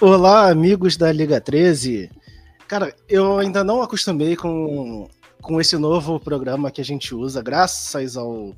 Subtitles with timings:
[0.00, 2.10] Olá, amigos da Liga 13.
[2.68, 5.08] Cara, eu ainda não acostumei com,
[5.40, 8.54] com esse novo programa que a gente usa, graças ao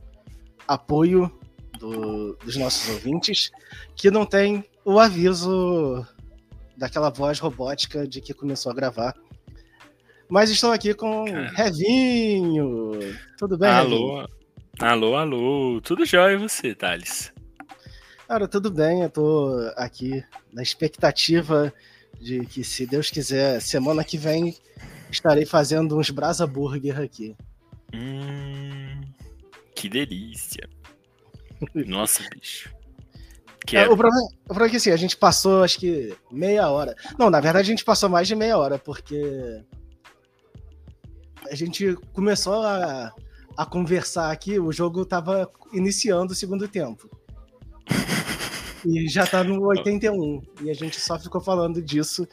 [0.66, 1.30] apoio
[1.79, 3.51] do, dos nossos ouvintes,
[3.95, 6.04] que não tem o aviso
[6.77, 9.14] daquela voz robótica de que começou a gravar.
[10.28, 11.50] Mas estou aqui com Cara.
[11.55, 12.99] Revinho.
[13.38, 14.28] Tudo bem, Alô, Revinho?
[14.81, 15.81] alô, alô.
[15.82, 17.32] Tudo jóia e você, Thales?
[18.29, 21.73] Cara, tudo bem, eu tô aqui na expectativa
[22.20, 24.54] de que, se Deus quiser, semana que vem
[25.10, 27.34] estarei fazendo uns Brasa Burger aqui.
[27.95, 29.01] Hum,
[29.74, 30.68] que delícia.
[31.87, 32.70] Nossa, bicho.
[33.73, 36.95] É, o, problema, o problema é que assim, a gente passou acho que meia hora.
[37.18, 39.62] Não, na verdade a gente passou mais de meia hora, porque
[41.51, 43.10] a gente começou a,
[43.56, 47.09] a conversar aqui, o jogo tava iniciando o segundo tempo.
[48.84, 50.42] E já tá no 81.
[50.62, 52.26] E a gente só ficou falando disso.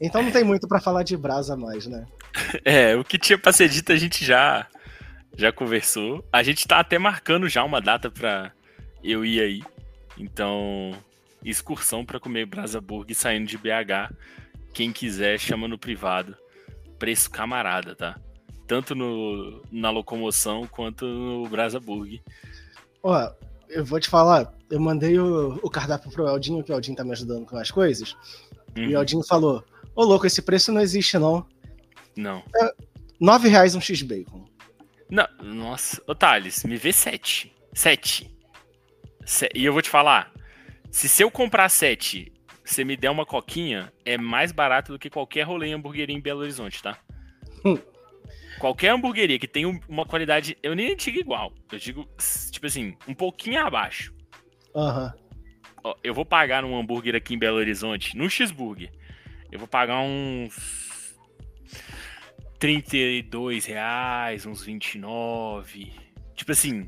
[0.00, 2.06] Então não tem muito para falar de brasa mais, né?
[2.64, 4.66] É, o que tinha pra ser dito a gente já,
[5.36, 6.24] já conversou.
[6.32, 8.52] A gente tá até marcando já uma data pra
[9.02, 9.62] eu ir aí.
[10.16, 10.92] Então,
[11.44, 14.14] excursão para comer Brasa Burger saindo de BH.
[14.72, 16.36] Quem quiser, chama no privado.
[16.98, 18.18] Preço camarada, tá?
[18.66, 22.20] Tanto no, na locomoção quanto no Brasa Burger.
[23.02, 23.32] Ó,
[23.70, 27.04] eu vou te falar, eu mandei o, o cardápio pro Eldinho, que o Eldinho tá
[27.04, 28.16] me ajudando com as coisas.
[28.76, 28.82] Uhum.
[28.82, 28.98] E o uhum.
[28.98, 31.46] Eldinho falou: Ô louco, esse preço não existe, não.
[32.16, 32.42] Não.
[32.56, 32.74] É,
[33.18, 34.44] nove reais um X-Bacon.
[35.10, 36.02] Não, nossa.
[36.06, 37.52] Ô Thales, me vê sete.
[37.74, 38.30] Sete.
[39.54, 40.32] E eu vou te falar:
[40.90, 42.32] se, se eu comprar sete,
[42.64, 46.20] você me der uma coquinha, é mais barato do que qualquer rolê em hamburgueria em
[46.20, 46.98] Belo Horizonte, tá?
[47.64, 47.78] Hum.
[48.60, 52.06] Qualquer hamburgueria que tenha uma qualidade, eu nem digo igual, eu digo,
[52.50, 54.14] tipo assim, um pouquinho abaixo.
[54.76, 55.14] Aham.
[55.82, 55.94] Uhum.
[56.04, 58.92] Eu vou pagar um hambúrguer aqui em Belo Horizonte, no X-Burger,
[59.50, 61.18] eu vou pagar uns
[62.58, 65.90] 32 reais, uns 29.
[66.36, 66.86] Tipo assim,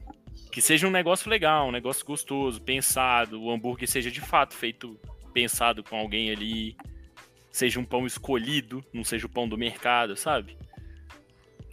[0.53, 5.00] que seja um negócio legal, um negócio gostoso, pensado, o hambúrguer seja de fato feito,
[5.32, 6.77] pensado com alguém ali,
[7.50, 10.55] seja um pão escolhido, não seja o pão do mercado, sabe?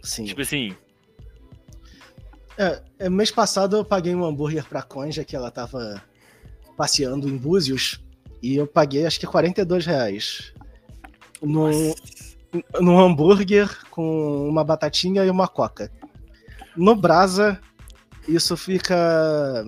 [0.02, 0.24] Sim.
[0.24, 0.74] Tipo assim.
[2.58, 6.02] É, é, mês passado eu paguei um hambúrguer pra Conja, que ela tava
[6.76, 8.02] passeando em Búzios,
[8.42, 10.52] e eu paguei acho que 42 reais.
[11.42, 11.94] Num,
[12.80, 15.90] num hambúrguer com uma batatinha e uma coca.
[16.76, 17.60] No Brasa,
[18.28, 19.64] isso fica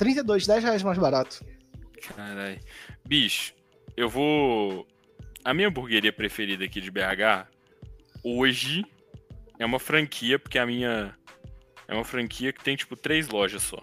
[0.00, 1.44] 32, 10 reais mais barato.
[2.16, 2.58] Caralho.
[3.06, 3.52] Bicho,
[3.96, 4.86] eu vou.
[5.44, 7.46] A minha hamburgueria preferida aqui de BH
[8.22, 8.84] hoje
[9.58, 11.14] é uma franquia, porque a minha
[11.86, 13.82] é uma franquia que tem tipo três lojas só.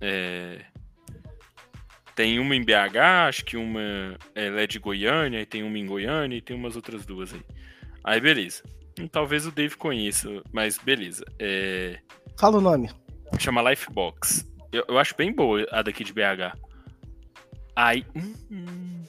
[0.00, 0.64] É...
[2.14, 5.86] Tem uma em BH, acho que uma ela é de Goiânia, e tem uma em
[5.86, 7.42] Goiânia e tem umas outras duas aí.
[8.04, 8.62] Aí beleza.
[8.98, 11.24] Hum, talvez o Dave conheça, mas beleza.
[11.38, 11.98] É...
[12.38, 12.90] Fala o nome.
[13.38, 14.48] Chama Lifebox.
[14.72, 16.56] Eu, eu acho bem boa a daqui de BH.
[17.74, 18.06] Aí.
[18.14, 19.04] Hum, hum,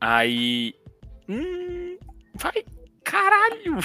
[0.00, 0.74] aí.
[1.28, 1.98] Hum,
[2.34, 2.64] vai.
[3.04, 3.78] Caralho!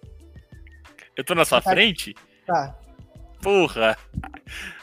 [1.16, 1.70] eu tô na sua tá.
[1.70, 2.14] frente?
[2.46, 2.76] Tá.
[3.42, 3.96] Porra!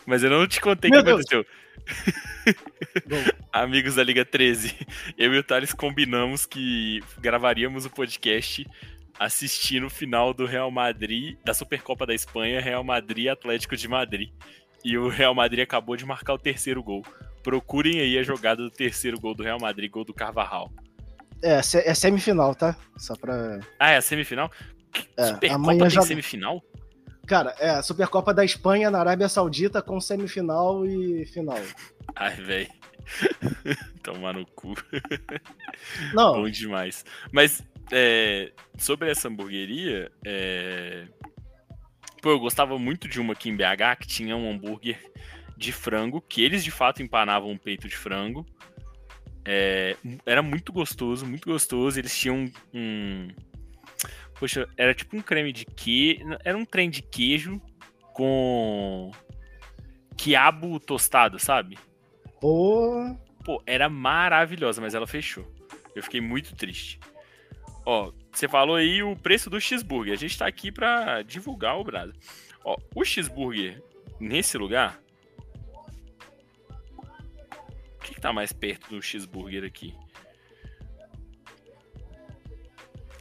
[0.06, 1.22] Mas eu não te contei o que Deus.
[1.22, 1.46] aconteceu.
[3.52, 4.76] Amigos da Liga 13,
[5.18, 8.66] eu e o Thales combinamos que gravaríamos o podcast
[9.20, 14.32] assistindo o final do Real Madrid, da Supercopa da Espanha, Real Madrid Atlético de Madrid.
[14.84, 17.06] E o Real Madrid acabou de marcar o terceiro gol.
[17.44, 20.72] Procurem aí a jogada do terceiro gol do Real Madrid, gol do Carvajal.
[21.44, 22.76] É, é semifinal, tá?
[22.98, 23.60] Só pra.
[23.80, 24.52] Ah, é a semifinal?
[25.18, 26.02] É, Supercopa amanhã já...
[26.02, 26.62] semifinal?
[27.26, 31.60] Cara, é a Supercopa da Espanha na Arábia Saudita com semifinal e final.
[32.16, 32.70] Ai, velho.
[34.04, 34.74] Tomar no cu.
[36.14, 36.34] Não.
[36.34, 37.06] Bom demais.
[37.32, 41.06] Mas, é, sobre essa hamburgueria, é...
[42.22, 45.00] Pô, eu gostava muito de uma aqui em BH que tinha um hambúrguer
[45.58, 48.46] de frango, que eles de fato empanavam um peito de frango.
[49.44, 49.96] É,
[50.26, 52.00] era muito gostoso, muito gostoso.
[52.00, 53.28] Eles tinham um.
[54.40, 56.24] Poxa, era tipo um creme de queijo.
[56.44, 57.62] Era um trem de queijo
[58.14, 59.12] com
[60.16, 61.78] quiabo tostado, sabe?
[62.40, 63.16] Pô.
[63.44, 65.52] Pô, era maravilhosa, mas ela fechou.
[65.96, 67.00] Eu fiquei muito triste.
[67.86, 70.14] Ó, você falou aí o preço do cheeseburger.
[70.14, 72.14] A gente tá aqui pra divulgar o brado.
[72.64, 73.82] Ó, o cheeseburger
[74.20, 75.01] nesse lugar
[78.12, 79.96] que, que tá mais perto do cheeseburger aqui?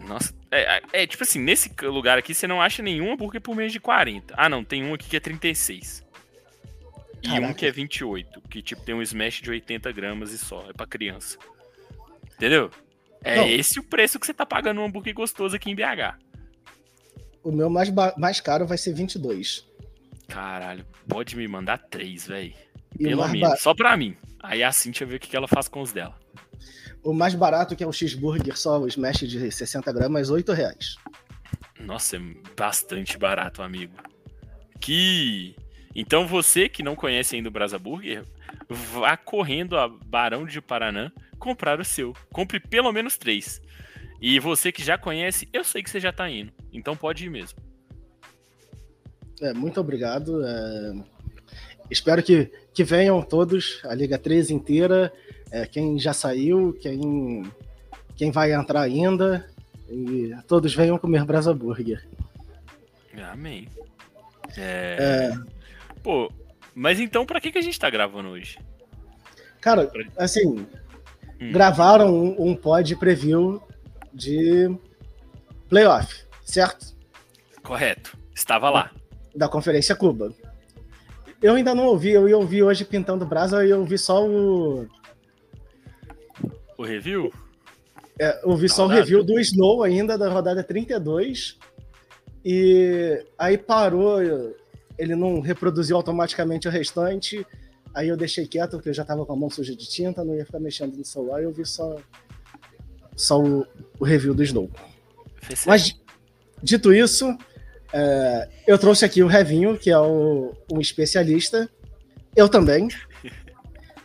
[0.01, 3.55] Nossa, é, é, é, tipo assim, nesse lugar aqui você não acha nenhum hambúrguer por
[3.55, 4.35] menos de 40.
[4.37, 6.05] Ah, não, tem um aqui que é 36.
[7.23, 10.71] E um que é 28, que tipo tem um smash de 80 gramas e só,
[10.71, 11.37] é pra criança.
[12.35, 12.71] Entendeu?
[13.23, 13.47] É Não.
[13.47, 16.17] esse o preço que você tá pagando um hambúrguer gostoso aqui em BH.
[17.43, 19.67] O meu mais, mais caro vai ser 22.
[20.29, 22.55] Caralho, pode me mandar três, velho.
[22.97, 24.17] Pelo menos, só pra mim.
[24.43, 26.19] Aí a Cintia vê o que ela faz com os dela.
[27.03, 30.97] O mais barato, que é o cheeseburger, só o smash de 60 gramas, 8 reais.
[31.79, 32.21] Nossa, é
[32.57, 33.95] bastante barato, amigo.
[34.79, 35.57] Que.
[35.95, 38.25] Então você que não conhece ainda o Brasa Burger,
[38.69, 42.15] vá correndo a Barão de Paranã comprar o seu.
[42.33, 43.61] Compre pelo menos três.
[44.21, 46.53] E você que já conhece, eu sei que você já tá indo.
[46.73, 47.59] Então pode ir mesmo.
[49.41, 50.45] É, muito obrigado.
[50.45, 50.93] É...
[51.91, 55.13] Espero que, que venham todos, a Liga 13 inteira,
[55.51, 57.51] é, quem já saiu, quem,
[58.17, 59.47] quem vai entrar ainda,
[59.89, 62.07] e todos venham comer Brasa Burger.
[63.31, 63.69] Amém.
[64.57, 65.33] É...
[65.33, 65.39] é...
[66.03, 66.33] Pô,
[66.75, 68.59] mas então pra que, que a gente tá gravando hoje?
[69.61, 70.67] Cara, assim,
[71.41, 71.53] hum.
[71.53, 73.61] gravaram um, um pod preview
[74.13, 74.75] de
[75.69, 76.95] playoff, certo?
[77.63, 78.17] Correto.
[78.35, 78.91] Estava lá.
[79.35, 80.33] Da Conferência Cuba.
[81.43, 84.87] Eu ainda não ouvi, eu ia ouvir hoje pintando brasa eu ouvi só o.
[86.77, 87.33] O review?
[88.19, 91.59] É, eu ouvi só o review do Snow ainda, da rodada 32.
[92.45, 94.21] E aí parou,
[94.99, 97.47] ele não reproduziu automaticamente o restante.
[97.95, 100.35] Aí eu deixei quieto, porque eu já tava com a mão suja de tinta, não
[100.35, 101.97] ia ficar mexendo no celular, eu vi só,
[103.17, 103.67] só o,
[103.99, 104.71] o review do Snow.
[105.67, 105.99] Mas,
[106.63, 107.37] dito isso,
[107.93, 111.69] é, eu trouxe aqui o Revinho, que é o, um especialista.
[112.35, 112.89] Eu também.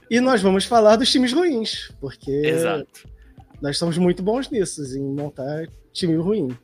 [0.08, 3.10] E nós vamos falar dos times ruins, porque Exato.
[3.60, 6.56] nós somos muito bons nisso, em montar time ruim.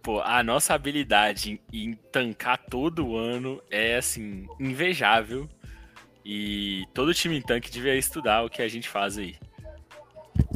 [0.00, 5.48] Pô, a nossa habilidade em, tancar todo ano é, assim, invejável.
[6.24, 9.34] E todo time em tanque devia estudar o que a gente faz aí.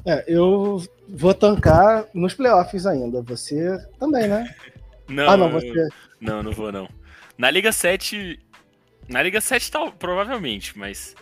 [0.06, 3.20] É, eu vou tancar nos playoffs ainda.
[3.22, 4.54] Você também, né?
[5.08, 5.88] Não, ah, não, você.
[6.20, 6.88] Não, não vou, não.
[7.36, 8.38] Na Liga 7.
[9.08, 11.14] Na Liga 7 tá, provavelmente, mas.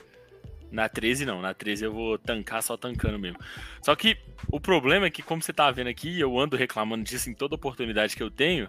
[0.71, 3.39] Na 13 não, na 13 eu vou tancar só tancando mesmo.
[3.81, 4.17] Só que
[4.51, 7.55] o problema é que, como você tá vendo aqui, eu ando reclamando disso em toda
[7.55, 8.69] oportunidade que eu tenho,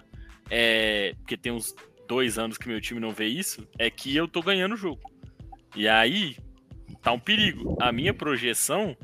[0.50, 1.14] é.
[1.20, 1.76] Porque tem uns
[2.08, 5.12] dois anos que meu time não vê isso, é que eu tô ganhando o jogo.
[5.76, 6.38] E aí,
[7.02, 7.76] tá um perigo.
[7.82, 8.96] A minha projeção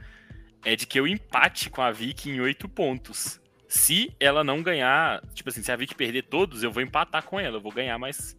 [0.64, 3.42] é de que eu empate com a Vicky em 8 pontos.
[3.74, 7.40] Se ela não ganhar, tipo assim, se a Vicky perder todos, eu vou empatar com
[7.40, 7.58] ela.
[7.58, 8.38] Eu vou ganhar mais.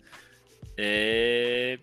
[0.79, 1.77] É...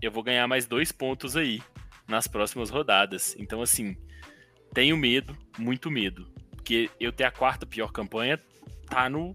[0.00, 1.60] Eu vou ganhar mais dois pontos aí
[2.06, 3.34] nas próximas rodadas.
[3.40, 3.96] Então, assim,
[4.72, 6.28] tenho medo, muito medo.
[6.52, 8.40] Porque eu ter a quarta pior campanha
[8.88, 9.34] tá no,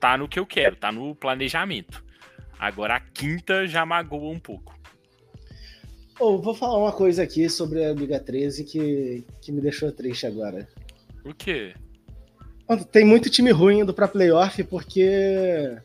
[0.00, 2.02] tá no que eu quero, tá no planejamento.
[2.58, 4.74] Agora a quinta já magoa um pouco.
[6.18, 10.26] Oh, vou falar uma coisa aqui sobre a Liga 13 que, que me deixou triste
[10.26, 10.66] agora.
[11.22, 11.74] O quê?
[12.90, 15.76] Tem muito time ruim indo pra playoff porque.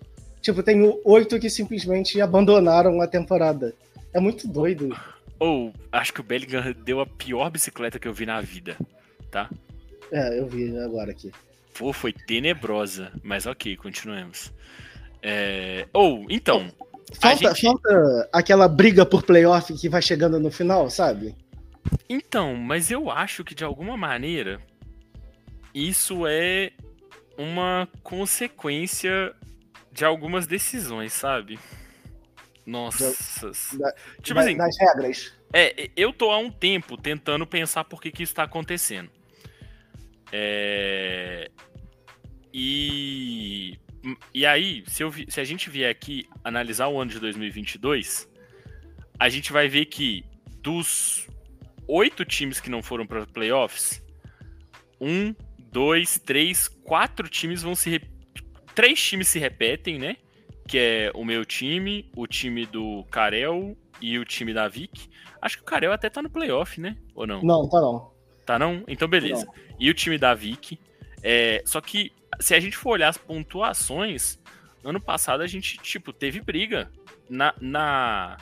[0.41, 3.73] Tipo, tem oito que simplesmente abandonaram a temporada.
[4.11, 4.89] É muito doido.
[5.37, 8.75] Ou, oh, acho que o Bellingham deu a pior bicicleta que eu vi na vida,
[9.29, 9.49] tá?
[10.11, 11.31] É, eu vi agora aqui.
[11.73, 14.51] Pô, foi tenebrosa, mas ok, continuemos.
[15.21, 15.87] É...
[15.93, 16.71] Ou, oh, então.
[17.13, 17.61] Falta, gente...
[17.61, 21.35] falta aquela briga por playoff que vai chegando no final, sabe?
[22.09, 24.59] Então, mas eu acho que de alguma maneira
[25.73, 26.71] isso é
[27.37, 29.33] uma consequência
[29.91, 31.59] de algumas decisões, sabe?
[32.65, 33.11] Nossa.
[33.77, 34.57] Da, tipo da, assim.
[34.57, 35.33] Das regras.
[35.53, 39.09] É, eu tô há um tempo tentando pensar por que, que isso tá acontecendo.
[40.31, 41.49] É...
[42.53, 43.77] E.
[44.33, 48.27] E aí, se, eu, se a gente vier aqui analisar o ano de 2022,
[49.19, 50.25] a gente vai ver que
[50.59, 51.27] dos
[51.87, 54.03] oito times que não foram para playoffs,
[54.99, 55.35] um
[55.71, 57.89] dois, três, quatro times vão se.
[57.89, 58.05] Rep...
[58.75, 60.17] Três times se repetem, né?
[60.67, 65.09] Que é o meu time, o time do Karel e o time da Vic.
[65.41, 66.95] Acho que o Karel até tá no playoff, né?
[67.15, 67.41] Ou não?
[67.41, 68.11] Não, tá não.
[68.45, 68.83] Tá não?
[68.87, 69.45] Então beleza.
[69.45, 69.53] Não.
[69.79, 70.79] E o time da Vic.
[71.23, 71.61] É...
[71.65, 74.39] Só que se a gente for olhar as pontuações,
[74.83, 76.91] ano passado a gente, tipo, teve briga.
[77.29, 78.37] Na, na,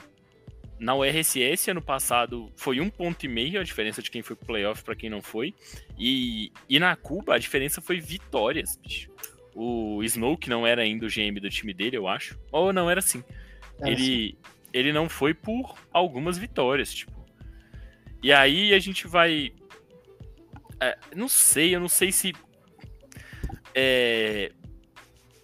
[0.78, 4.46] na URSS, ano passado, foi um ponto e meio a diferença de quem foi pro
[4.46, 5.54] playoff para quem não foi.
[6.02, 9.10] E, e na Cuba, a diferença foi vitórias, bicho.
[9.54, 12.38] O Snow, que não era ainda o GM do time dele, eu acho.
[12.50, 13.22] Ou não era assim.
[13.80, 14.38] ele,
[14.72, 17.12] ele não foi por algumas vitórias, tipo.
[18.22, 19.52] E aí a gente vai.
[20.80, 22.32] É, não sei, eu não sei se.
[23.74, 24.50] É,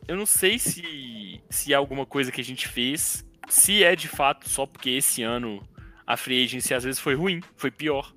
[0.09, 4.09] eu não sei se, se é alguma coisa que a gente fez se é de
[4.09, 5.63] fato só porque esse ano
[6.07, 8.13] a free agency às vezes foi ruim, foi pior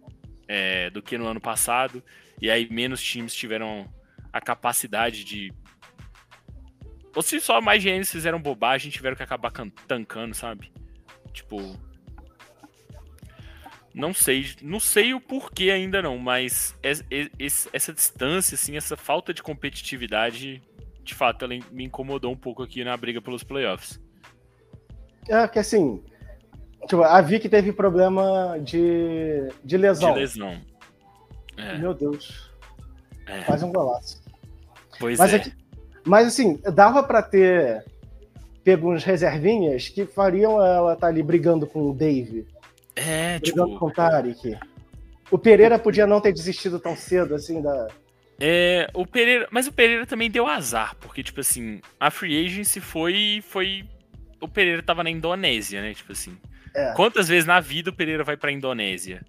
[0.48, 2.04] é, do que no ano passado,
[2.42, 3.88] e aí menos times tiveram
[4.32, 5.54] a capacidade de.
[7.16, 9.52] Ou se só mais GMs fizeram bobagem, tiveram que acabar
[9.88, 10.72] tancando, sabe?
[11.34, 11.58] Tipo.
[13.92, 16.78] Não sei, não sei o porquê ainda não, mas
[17.74, 20.62] essa distância, assim, essa falta de competitividade,
[21.04, 24.00] de fato, ela me incomodou um pouco aqui na briga pelos playoffs.
[25.28, 26.04] É que assim,
[26.88, 30.14] tipo, a Vicky teve problema de, de lesão.
[30.14, 30.62] De lesão.
[31.60, 31.78] É.
[31.78, 32.50] Meu Deus.
[33.26, 33.42] É.
[33.42, 34.22] Faz um golaço.
[35.00, 35.52] Pois mas, é.
[36.04, 37.86] mas assim, dava para ter
[38.64, 42.46] pego uns reservinhas que fariam ela estar tá ali brigando com o Dave.
[42.96, 43.80] É, brigando tipo...
[43.80, 44.58] com o Tarek.
[45.32, 47.88] O Pereira podia não ter desistido tão cedo, assim, da...
[48.40, 49.48] É, o Pereira...
[49.52, 53.44] Mas o Pereira também deu azar, porque, tipo assim, a Free Agency foi...
[53.48, 53.86] foi...
[54.42, 56.38] O Pereira tava na Indonésia, né, tipo assim.
[56.74, 56.94] É.
[56.94, 59.22] Quantas vezes na vida o Pereira vai pra Indonésia?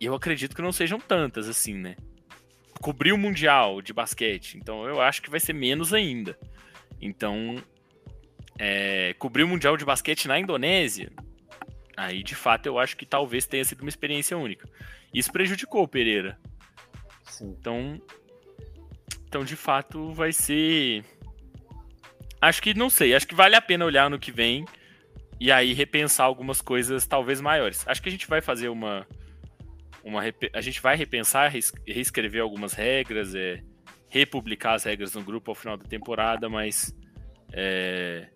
[0.00, 1.96] E eu acredito que não sejam tantas, assim, né?
[2.80, 6.38] Cobrir o Mundial de basquete, então eu acho que vai ser menos ainda.
[7.00, 7.56] Então,
[8.58, 11.10] é, cobrir o Mundial de Basquete na Indonésia,
[11.96, 14.68] aí de fato eu acho que talvez tenha sido uma experiência única.
[15.12, 16.38] Isso prejudicou o Pereira.
[17.24, 17.54] Sim.
[17.58, 18.02] Então,
[19.26, 21.04] então de fato vai ser.
[22.40, 24.66] Acho que não sei, acho que vale a pena olhar no que vem
[25.40, 27.86] e aí repensar algumas coisas talvez maiores.
[27.86, 29.06] Acho que a gente vai fazer uma.
[30.04, 31.50] Uma a gente vai repensar,
[31.86, 33.62] reescrever algumas regras, é,
[34.08, 36.94] republicar as regras no grupo ao final da temporada, mas
[37.52, 38.28] é,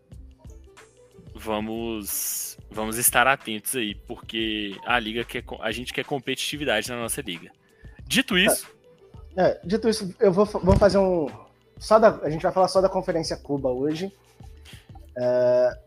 [1.35, 7.21] vamos vamos estar atentos aí, porque a liga quer a gente quer competitividade na nossa
[7.21, 7.51] liga.
[8.07, 8.67] Dito isso,
[9.37, 11.29] é, é, dito isso, eu vou, vou fazer um
[11.79, 14.13] só da, a gente vai falar só da Conferência Cuba hoje.
[15.17, 15.79] É,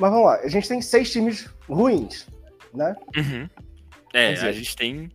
[0.00, 2.26] mas vamos lá, a gente tem seis times ruins,
[2.74, 2.96] né?
[3.16, 3.48] Uhum.
[4.12, 5.10] É, dizer, a gente tem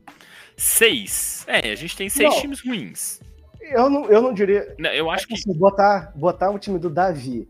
[0.56, 1.46] seis.
[1.48, 3.22] É, a gente tem seis não, times ruins.
[3.62, 4.76] Eu não, eu não diria.
[4.80, 5.34] Não, eu acho que.
[5.34, 7.48] Assim, botar, botar o time do Davi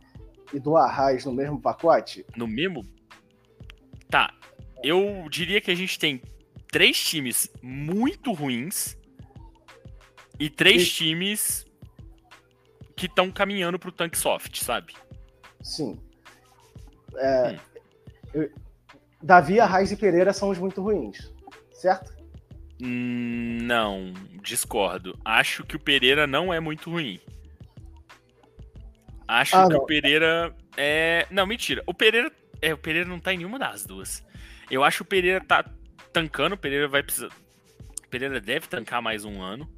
[0.53, 2.25] e do Arraiz no mesmo pacote?
[2.35, 2.85] No mesmo?
[4.09, 4.33] Tá.
[4.83, 6.21] Eu diria que a gente tem
[6.71, 8.97] três times muito ruins
[10.39, 10.89] e três e...
[10.91, 11.65] times
[12.95, 14.93] que estão caminhando pro tank soft, sabe?
[15.61, 15.99] Sim.
[17.15, 17.57] É, hum.
[18.33, 18.51] eu,
[19.21, 21.31] Davi, Arraiz e Pereira são os muito ruins,
[21.77, 22.15] certo?
[22.81, 25.17] Hum, não, discordo.
[25.23, 27.19] Acho que o Pereira não é muito ruim.
[29.27, 29.79] Acho ah, que não.
[29.79, 31.27] o Pereira é.
[31.29, 31.83] Não, mentira.
[31.85, 32.31] O Pereira.
[32.61, 34.25] É, o Pereira não tá em nenhuma das duas.
[34.69, 35.63] Eu acho que o Pereira tá
[36.11, 37.27] tancando, o Pereira vai precisar.
[37.27, 39.69] O Pereira deve tancar mais um ano.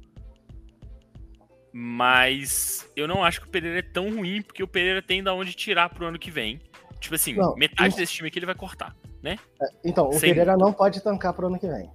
[1.72, 5.32] Mas eu não acho que o Pereira é tão ruim, porque o Pereira tem da
[5.34, 6.60] onde tirar pro ano que vem.
[7.00, 9.38] Tipo assim, não, metade desse time aqui ele vai cortar, né?
[9.60, 11.90] É, então, o Sem Pereira não pode tancar pro ano que vem.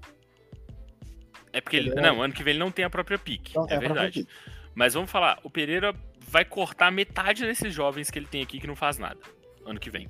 [1.52, 1.96] É porque ele.
[1.96, 3.54] Não, ano que vem ele não tem a própria pique.
[3.70, 4.28] é verdade.
[4.74, 5.96] Mas vamos falar, o Pereira
[6.28, 9.20] vai cortar metade desses jovens que ele tem aqui que não faz nada
[9.66, 10.08] ano que vem.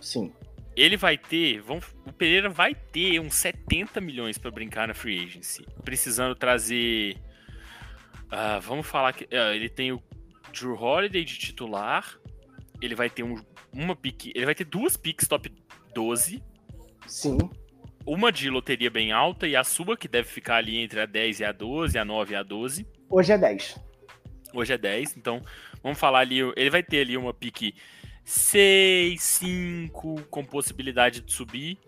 [0.00, 0.32] Sim.
[0.76, 5.22] Ele vai ter, vamos, o Pereira vai ter uns 70 milhões para brincar na free
[5.24, 7.16] agency, precisando trazer
[8.32, 10.02] uh, vamos falar que uh, ele tem o
[10.52, 12.18] Drew Holiday de titular,
[12.80, 13.36] ele vai ter um,
[13.72, 15.52] uma pique, ele vai ter duas picks top
[15.94, 16.42] 12.
[17.06, 17.38] Sim.
[18.04, 21.40] Uma de loteria bem alta e a sua que deve ficar ali entre a 10
[21.40, 22.86] e a 12, a 9 e a 12.
[23.08, 23.78] Hoje é 10.
[24.52, 25.42] Hoje é 10, então
[25.82, 26.40] vamos falar ali.
[26.56, 27.74] Ele vai ter ali uma pique
[28.24, 31.78] 6, 5, com possibilidade de subir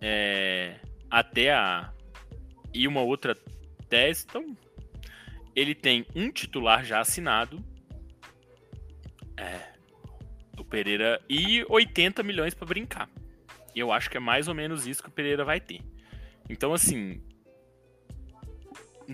[0.00, 0.76] é,
[1.10, 1.92] até a.
[2.72, 3.36] E uma outra
[3.88, 4.26] 10.
[4.28, 4.56] Então,
[5.54, 7.64] ele tem um titular já assinado.
[9.36, 9.72] É,
[10.58, 11.20] o Pereira.
[11.28, 13.08] E 80 milhões para brincar.
[13.76, 15.82] Eu acho que é mais ou menos isso que o Pereira vai ter.
[16.48, 17.20] Então, assim.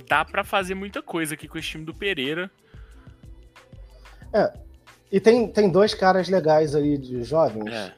[0.09, 2.51] Dá para fazer muita coisa aqui com esse time do Pereira.
[4.33, 4.53] É.
[5.11, 7.71] E tem, tem dois caras legais aí de jovens.
[7.71, 7.95] É.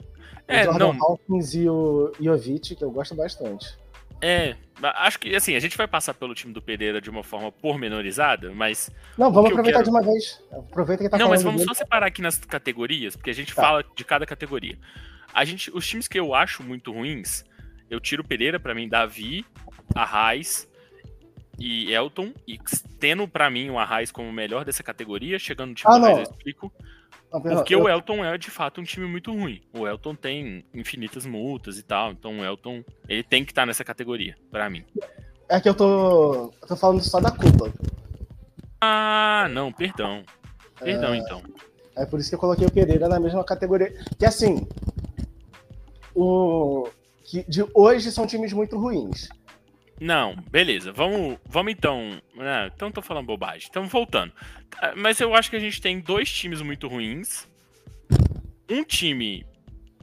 [0.49, 1.03] O é, Jordan não...
[1.03, 3.79] Hawkins e o Jovic, que eu gosto bastante.
[4.21, 7.53] É, acho que assim, a gente vai passar pelo time do Pereira de uma forma
[7.53, 8.91] pormenorizada, mas.
[9.17, 9.85] Não, vamos aproveitar quero...
[9.85, 10.43] de uma vez.
[10.51, 11.69] Aproveita que tá Não, mas vamos dele.
[11.69, 13.63] só separar aqui nas categorias, porque a gente tá.
[13.63, 14.79] fala de cada categoria.
[15.33, 17.45] A gente, os times que eu acho muito ruins,
[17.91, 19.45] eu tiro o Pereira, para mim, Davi,
[19.95, 20.69] Arraiz,
[21.59, 22.59] e Elton, e
[22.99, 26.17] tendo para mim o Arraes como o melhor dessa categoria, chegando no time ah, mais
[26.17, 26.73] eu explico.
[27.33, 27.83] Não, porque eu...
[27.83, 29.61] o Elton é de fato um time muito ruim.
[29.73, 33.67] O Elton tem infinitas multas e tal, então o Elton ele tem que estar tá
[33.67, 34.85] nessa categoria, para mim.
[35.49, 37.73] É que eu tô, eu tô falando só da culpa.
[38.81, 40.25] Ah, não, perdão.
[40.79, 41.17] Perdão, é...
[41.19, 41.43] então.
[41.97, 43.95] É por isso que eu coloquei o Pereira na mesma categoria.
[44.19, 44.67] Que assim,
[46.15, 46.89] o
[47.25, 49.29] que de hoje são times muito ruins.
[50.01, 50.93] Não, beleza.
[50.93, 52.21] Vamos, vamos então.
[52.39, 53.69] Ah, então tô falando bobagem.
[53.71, 54.33] Então voltando.
[54.79, 57.49] Ah, mas eu acho que a gente tem dois times muito ruins.
[58.69, 59.47] Um time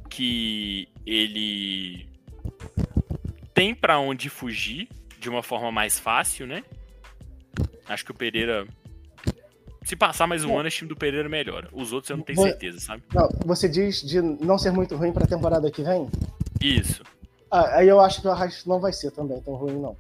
[0.10, 2.08] que ele
[3.54, 4.88] tem para onde fugir
[5.20, 6.64] de uma forma mais fácil, né?
[7.88, 8.68] Acho que o Pereira
[9.84, 11.68] se passar mais um ano, esse time do Pereira melhora.
[11.72, 13.04] Os outros eu não tenho certeza, sabe?
[13.14, 16.08] Não, você diz de não ser muito ruim para a temporada que vem?
[16.62, 17.04] Isso.
[17.50, 19.98] Ah, aí eu acho que o Arrastes não vai ser também tão ruim, não.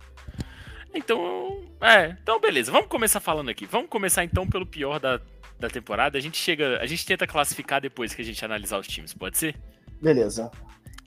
[0.93, 2.71] Então, é, então beleza.
[2.71, 3.65] Vamos começar falando aqui.
[3.65, 5.19] Vamos começar então pelo pior da,
[5.59, 6.17] da temporada.
[6.17, 9.37] A gente chega, a gente tenta classificar depois que a gente analisar os times, pode
[9.37, 9.55] ser?
[10.01, 10.51] Beleza.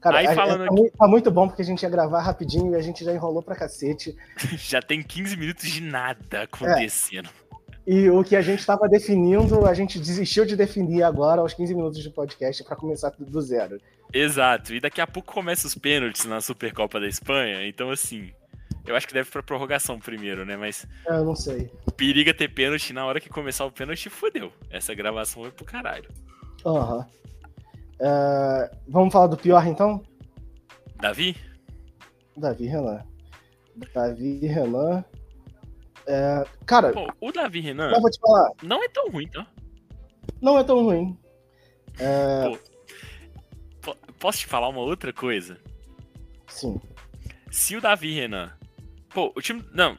[0.05, 2.77] Cara, Aí, falando é, tá, tá, muito bom porque a gente ia gravar rapidinho e
[2.77, 4.15] a gente já enrolou pra cacete.
[4.59, 7.31] já tem 15 minutos de nada acontecendo.
[7.31, 7.44] É.
[7.87, 11.75] E o que a gente estava definindo, a gente desistiu de definir agora aos 15
[11.75, 13.79] minutos de podcast para começar do zero.
[14.13, 14.75] Exato.
[14.75, 17.67] E daqui a pouco começa os pênaltis na Supercopa da Espanha.
[17.67, 18.33] Então, assim,
[18.87, 20.57] eu acho que deve pra prorrogação primeiro, né?
[20.57, 20.87] Mas.
[21.07, 21.71] É, eu não sei.
[21.97, 24.51] Periga ter pênalti na hora que começar o pênalti, fodeu.
[24.71, 26.09] Essa gravação foi pro caralho.
[26.65, 26.97] Aham.
[26.97, 27.25] Uhum.
[28.01, 30.03] Uh, vamos falar do pior então?
[31.01, 31.37] Davi?
[32.37, 33.03] Davi Renan.
[33.95, 35.05] Davi Renan.
[36.07, 36.93] É, cara.
[36.93, 37.91] Pô, o Davi Renan.
[37.91, 38.51] Eu vou te falar.
[38.63, 39.47] Não é tão ruim, tá?
[40.41, 41.19] Não é tão ruim.
[41.99, 42.59] É...
[43.81, 45.59] Pô, posso te falar uma outra coisa?
[46.49, 46.81] Sim.
[47.51, 48.53] Se o Davi Renan.
[49.11, 49.65] Pô, o time.
[49.73, 49.97] Não,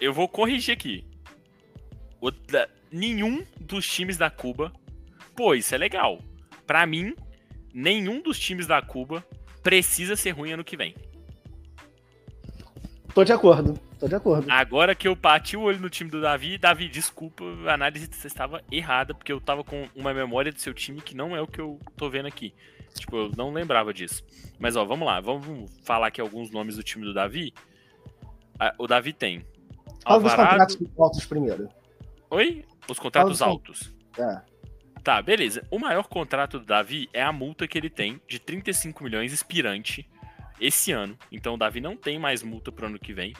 [0.00, 1.06] eu vou corrigir aqui.
[2.20, 2.68] O da...
[2.90, 4.72] Nenhum dos times da Cuba.
[5.34, 6.18] Pô, isso é legal.
[6.66, 7.14] Pra mim,
[7.72, 9.24] nenhum dos times da Cuba
[9.62, 10.94] precisa ser ruim ano que vem.
[13.14, 13.78] Tô de acordo.
[13.98, 14.50] Tô de acordo.
[14.50, 18.62] Agora que eu bati o olho no time do Davi, Davi, desculpa, a análise estava
[18.70, 21.60] errada, porque eu tava com uma memória do seu time que não é o que
[21.60, 22.54] eu tô vendo aqui.
[22.94, 24.24] Tipo, eu não lembrava disso.
[24.58, 27.52] Mas ó, vamos lá, vamos falar aqui alguns nomes do time do Davi.
[28.78, 29.44] O Davi tem.
[30.02, 31.68] Fala dos contratos altos primeiro.
[32.30, 32.64] Oi?
[32.88, 33.94] Os contratos altos.
[34.16, 34.40] É.
[35.02, 35.64] Tá, beleza.
[35.70, 40.08] O maior contrato do Davi é a multa que ele tem de 35 milhões expirante
[40.60, 41.16] esse ano.
[41.30, 43.32] Então o Davi não tem mais multa pro ano que vem.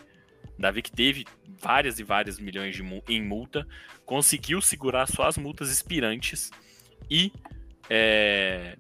[0.59, 1.25] Davi que teve
[1.61, 3.67] várias e várias milhões de, em multa,
[4.05, 6.51] conseguiu segurar só as multas expirantes
[7.11, 7.33] e
[7.89, 8.77] é,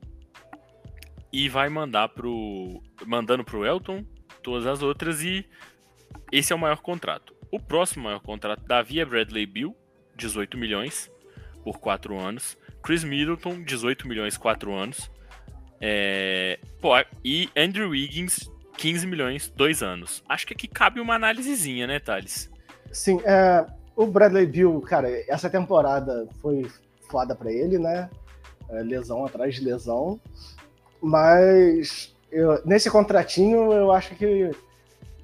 [1.33, 4.05] e vai mandar pro mandando pro Elton
[4.43, 5.47] todas as outras e
[6.33, 7.35] esse é o maior contrato.
[7.51, 9.77] O próximo maior contrato Davi é Bradley Bill,
[10.17, 11.11] 18 milhões
[11.62, 12.57] por 4 anos.
[12.83, 15.11] Chris Middleton, 18 milhões 4 anos.
[15.81, 16.93] É, pô,
[17.25, 20.23] e Andrew Wiggins, 15 milhões, dois anos.
[20.29, 22.49] Acho que aqui cabe uma análisezinha, né, Thales?
[22.93, 26.71] Sim, é, o Bradley Bill, cara, essa temporada foi
[27.11, 28.09] foda para ele, né?
[28.71, 30.21] É, lesão atrás de lesão.
[31.03, 34.51] Mas eu, nesse contratinho eu acho que,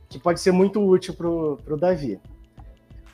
[0.09, 2.21] que pode ser muito útil pro, pro Davi.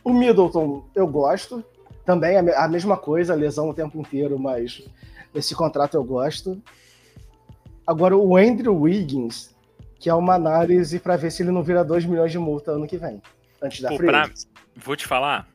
[0.02, 1.62] O Middleton eu gosto,
[2.04, 4.82] também a, a mesma coisa, lesão o tempo inteiro, mas
[5.34, 6.60] esse contrato eu gosto.
[7.86, 9.49] Agora o Andrew Wiggins,
[10.00, 12.86] que é uma análise para ver se ele não vira 2 milhões de multa ano
[12.86, 13.22] que vem,
[13.62, 14.28] antes da Pô, pra,
[14.74, 15.46] Vou te falar,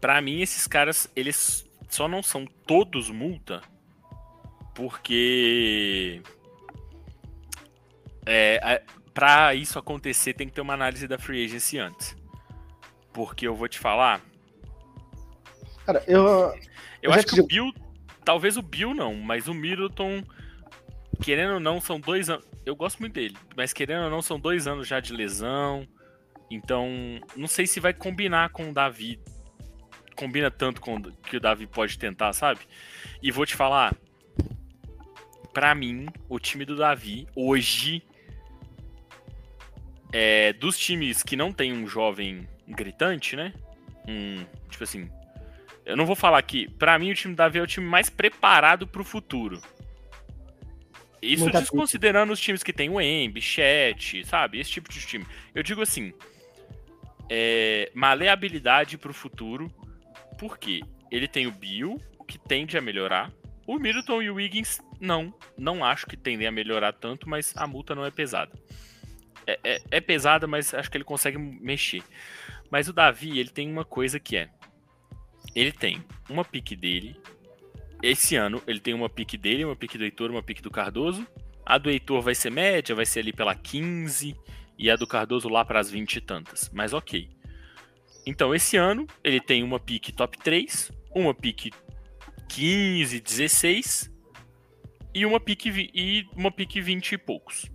[0.00, 3.62] para mim esses caras, eles só não são todos multa
[4.74, 6.22] porque
[8.26, 12.16] é, para isso acontecer tem que ter uma análise da free agency antes.
[13.12, 14.20] Porque eu vou te falar.
[15.84, 16.22] Cara, eu.
[16.22, 16.54] Eu,
[17.02, 17.44] eu acho que digo...
[17.44, 17.74] o Bill.
[18.24, 20.22] Talvez o Bill não, mas o Middleton
[21.20, 22.44] querendo ou não, são dois anos.
[22.64, 25.88] Eu gosto muito dele, mas querendo ou não, são dois anos já de lesão.
[26.50, 26.88] Então,
[27.36, 29.20] não sei se vai combinar com o Davi.
[30.16, 32.60] Combina tanto com que o Davi pode tentar, sabe?
[33.22, 33.94] E vou te falar.
[35.54, 38.02] Para mim, o time do Davi, hoje,
[40.12, 43.54] é, dos times que não tem um jovem gritante, né?
[44.06, 45.08] Um, tipo assim.
[45.84, 48.10] Eu não vou falar que, para mim, o time do Davi é o time mais
[48.10, 49.60] preparado para o futuro.
[51.22, 54.58] Isso Muita desconsiderando os times que tem o Embi, Chat, sabe?
[54.58, 55.26] Esse tipo de time.
[55.54, 56.12] Eu digo assim,
[57.28, 59.70] é, maleabilidade para o futuro,
[60.38, 63.30] porque ele tem o Bill, que tende a melhorar.
[63.66, 65.32] O Middleton e o Wiggins, não.
[65.56, 68.52] Não acho que tendem a melhorar tanto, mas a multa não é pesada.
[69.46, 72.02] É, é, é pesada, mas acho que ele consegue mexer.
[72.70, 74.48] Mas o Davi, ele tem uma coisa que é.
[75.54, 77.16] Ele tem uma pique dele,
[78.02, 81.26] esse ano ele tem uma pique dele, uma pique do Heitor, uma pique do Cardoso.
[81.64, 84.36] A do Heitor vai ser média, vai ser ali pela 15
[84.78, 86.70] e a do Cardoso lá para as 20 e tantas.
[86.72, 87.28] Mas ok.
[88.26, 91.70] Então esse ano ele tem uma pique top 3, uma pique
[92.48, 94.10] 15, 16
[95.14, 97.70] e uma pique e uma pique 20 e poucos.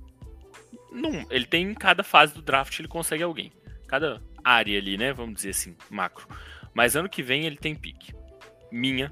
[0.91, 3.51] num, ele tem em cada fase do draft, ele consegue alguém.
[3.88, 5.13] Cada área ali, né?
[5.13, 6.27] Vamos dizer assim, macro.
[6.73, 8.13] Mas ano que vem ele tem pique.
[8.71, 9.11] Minha.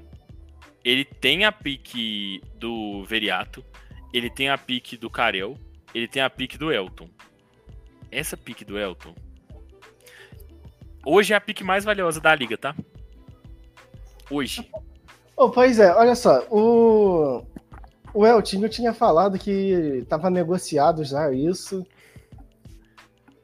[0.84, 3.64] Ele tem a pique do Veriato.
[4.12, 5.56] Ele tem a pique do Karel.
[5.94, 7.08] Ele tem a pique do Elton.
[8.10, 9.14] Essa pique do Elton.
[11.06, 12.74] Hoje é a pique mais valiosa da liga, tá?
[14.30, 14.70] Hoje.
[15.36, 16.46] Oh, pois é, olha só.
[16.50, 17.44] O,
[18.12, 19.50] o Eltinho tinha falado que
[20.02, 21.86] estava negociado já isso.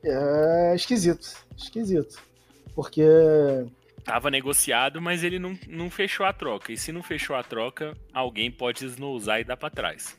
[0.02, 2.22] É esquisito, esquisito.
[2.74, 3.04] Porque.
[4.04, 6.72] Tava negociado, mas ele não, não fechou a troca.
[6.72, 10.18] E se não fechou a troca, alguém pode usar e dar para trás.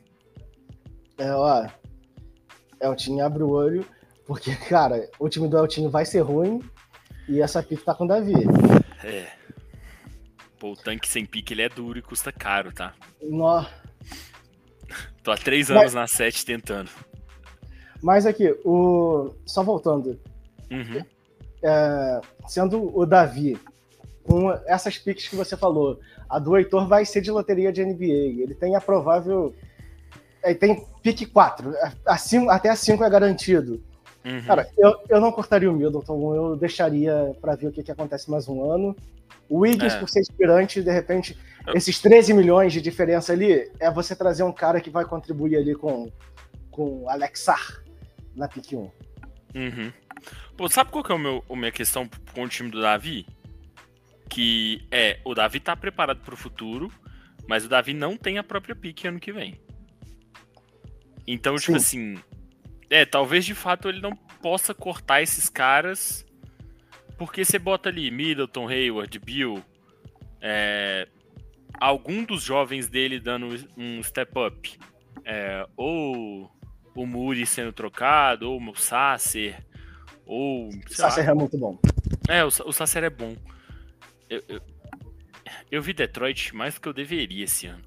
[1.18, 1.68] É, ó.
[2.80, 3.86] Eltinho abre o olho,
[4.26, 6.62] porque, cara, o time do Eltinho vai ser ruim
[7.28, 8.34] e essa pique tá com o Davi.
[9.04, 9.28] É.
[10.60, 12.94] Pô, o tanque sem pique ele é duro e custa caro, tá?
[13.22, 13.66] Nó.
[15.24, 15.94] Tô há três anos Mas...
[15.94, 16.90] na 7 tentando.
[18.02, 19.32] Mas aqui, o...
[19.46, 20.20] só voltando.
[20.72, 21.06] Uhum.
[21.64, 22.22] É...
[22.48, 23.60] Sendo o Davi,
[24.24, 28.42] com essas piques que você falou, a do Heitor vai ser de loteria de NBA.
[28.44, 29.54] Ele tem a provável.
[30.44, 31.74] Ele tem pique 4.
[32.06, 33.84] A cinco, até a 5 é garantido.
[34.24, 34.42] Uhum.
[34.44, 38.30] Cara, eu, eu não cortaria o Middleton, eu deixaria para ver o que, que acontece
[38.30, 38.96] mais um ano.
[39.50, 40.00] O Wiggins, é.
[40.00, 41.38] por ser inspirante, de repente,
[41.74, 45.76] esses 13 milhões de diferença ali, é você trazer um cara que vai contribuir ali
[45.76, 46.12] com,
[46.70, 47.84] com Alexar
[48.36, 48.78] na pick 1.
[48.78, 49.92] Uhum.
[50.56, 53.26] Pô, sabe qual que é o meu, a minha questão com o time do Davi?
[54.32, 56.90] Que é, o Davi tá preparado para o futuro,
[57.48, 59.60] mas o Davi não tem a própria pick ano que vem.
[61.28, 62.16] Então, tipo Sim.
[62.16, 62.24] assim,
[62.90, 66.26] é, talvez de fato ele não possa cortar esses caras,
[67.18, 69.62] porque você bota ali Middleton, Hayward, Bill,
[70.42, 71.08] é,
[71.80, 74.80] algum dos jovens dele dando um step up,
[75.26, 76.50] é, ou
[76.96, 79.64] o Muri sendo trocado, ou o Sasser,
[80.26, 80.70] ou.
[80.70, 81.78] O Sasser é muito bom.
[82.28, 83.36] É, o, o Sasser é bom.
[84.32, 84.62] Eu, eu,
[85.70, 87.84] eu, vi Detroit mais do que eu deveria esse ano.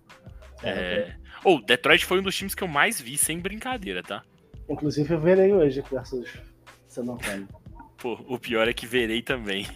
[0.62, 1.16] É, é...
[1.42, 4.22] Ou, oh, Detroit foi um dos times que eu mais vi, sem brincadeira, tá?
[4.68, 6.28] Inclusive eu verei hoje versus
[6.86, 7.48] San Antonio.
[7.96, 9.66] Pô, o pior é que verei também.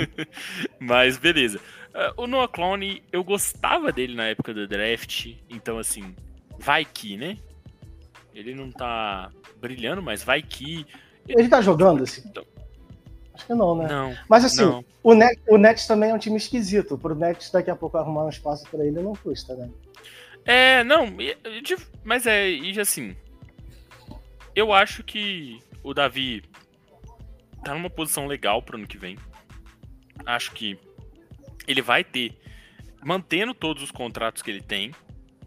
[0.80, 1.60] Mas beleza.
[1.88, 6.16] Uh, o Noah Clone, eu gostava dele na época do draft, então assim,
[6.58, 7.36] vai que, né?
[8.34, 10.86] Ele não tá brilhando, mas vai que.
[11.26, 12.22] Ele tá jogando assim?
[12.24, 12.46] Então...
[13.38, 13.86] Acho que não, né?
[13.86, 14.16] Não.
[14.28, 14.84] Mas assim, não.
[15.00, 16.98] O, Net, o Nets também é um time esquisito.
[16.98, 19.70] Pro Nets daqui a pouco arrumar um espaço para ele não custa, né?
[20.44, 21.06] É, não,
[22.04, 23.16] mas é, e assim.
[24.56, 26.42] Eu acho que o Davi
[27.62, 29.16] tá numa posição legal pro ano que vem.
[30.26, 30.76] Acho que
[31.66, 32.36] ele vai ter,
[33.04, 34.92] mantendo todos os contratos que ele tem,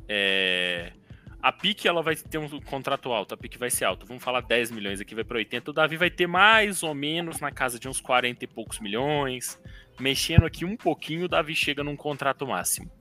[0.07, 0.93] é,
[1.41, 4.05] a pique ela vai ter um contrato alto, a pique vai ser alta.
[4.05, 5.71] Vamos falar 10 milhões aqui, vai para 80.
[5.71, 9.59] O Davi vai ter mais ou menos na casa de uns 40 e poucos milhões.
[9.99, 12.91] Mexendo aqui um pouquinho, o Davi chega num contrato máximo.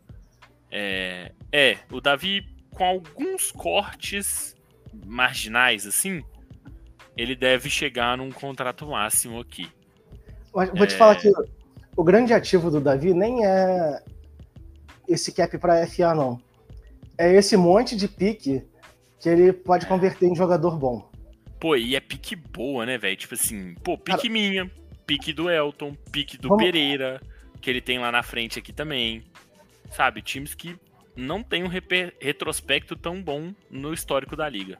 [0.70, 4.56] É, é o Davi com alguns cortes
[5.04, 6.22] marginais assim,
[7.16, 9.70] ele deve chegar num contrato máximo aqui.
[10.52, 10.86] Vou é...
[10.86, 11.30] te falar que
[11.96, 14.02] o grande ativo do Davi nem é
[15.06, 16.40] esse cap para FA, não.
[17.20, 18.64] É esse monte de pique
[19.20, 21.06] que ele pode converter em jogador bom.
[21.60, 23.14] Pô, e é pique boa, né, velho?
[23.14, 24.70] Tipo assim, pô, pique Cara, minha,
[25.06, 26.64] pique do Elton, pique do vamos...
[26.64, 27.20] Pereira,
[27.60, 29.22] que ele tem lá na frente aqui também.
[29.90, 30.74] Sabe, times que
[31.14, 34.78] não tem um retrospecto tão bom no histórico da liga.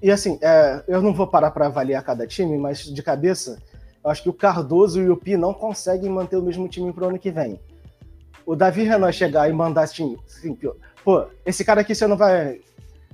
[0.00, 3.60] E assim, é, eu não vou parar para avaliar cada time, mas de cabeça,
[4.04, 7.08] eu acho que o Cardoso e o Pi não conseguem manter o mesmo time pro
[7.08, 7.58] ano que vem.
[8.46, 10.54] O Davi Renan chegar e mandar assim, assim
[11.04, 12.60] pô, esse cara aqui você não vai.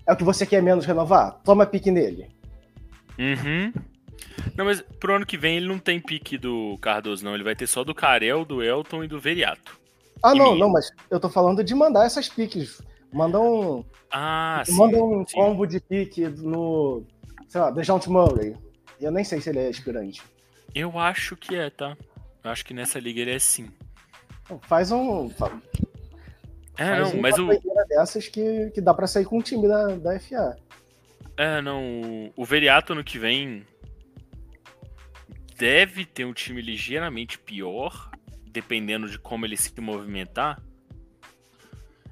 [0.07, 1.41] É o que você quer menos renovar?
[1.45, 2.29] Toma pique nele.
[3.19, 3.73] Uhum.
[4.57, 7.35] Não, mas pro ano que vem ele não tem pique do Cardoso, não.
[7.35, 9.79] Ele vai ter só do Carel, do Elton e do Veriato.
[10.23, 12.81] Ah, e não, não, mas eu tô falando de mandar essas piques.
[13.13, 13.85] Manda um.
[14.11, 15.35] Ah, manda sim, um sim.
[15.35, 17.05] combo de pique no.
[17.49, 18.55] Sei lá, Dejante Murray.
[19.01, 20.23] Eu nem sei se ele é aspirante.
[20.75, 21.97] Eu acho que é, tá?
[22.45, 23.69] Eu acho que nessa liga ele é sim.
[24.63, 25.31] Faz um.
[26.81, 27.49] É, não, mas o.
[27.89, 30.57] dessas que, que dá pra sair com o time da, da FA.
[31.37, 32.33] É, não.
[32.35, 33.67] O Veriato no que vem
[35.57, 38.11] deve ter um time ligeiramente pior,
[38.47, 40.61] dependendo de como ele se movimentar.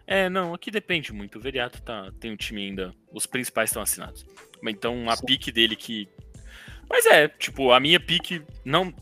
[0.06, 1.38] É, não, aqui depende muito.
[1.38, 2.92] O Veriato tá, tem um time ainda.
[3.12, 4.26] Os principais estão assinados.
[4.62, 5.26] Então a Sim.
[5.26, 6.08] pique dele que
[6.88, 8.92] mas é, tipo, a minha pique não.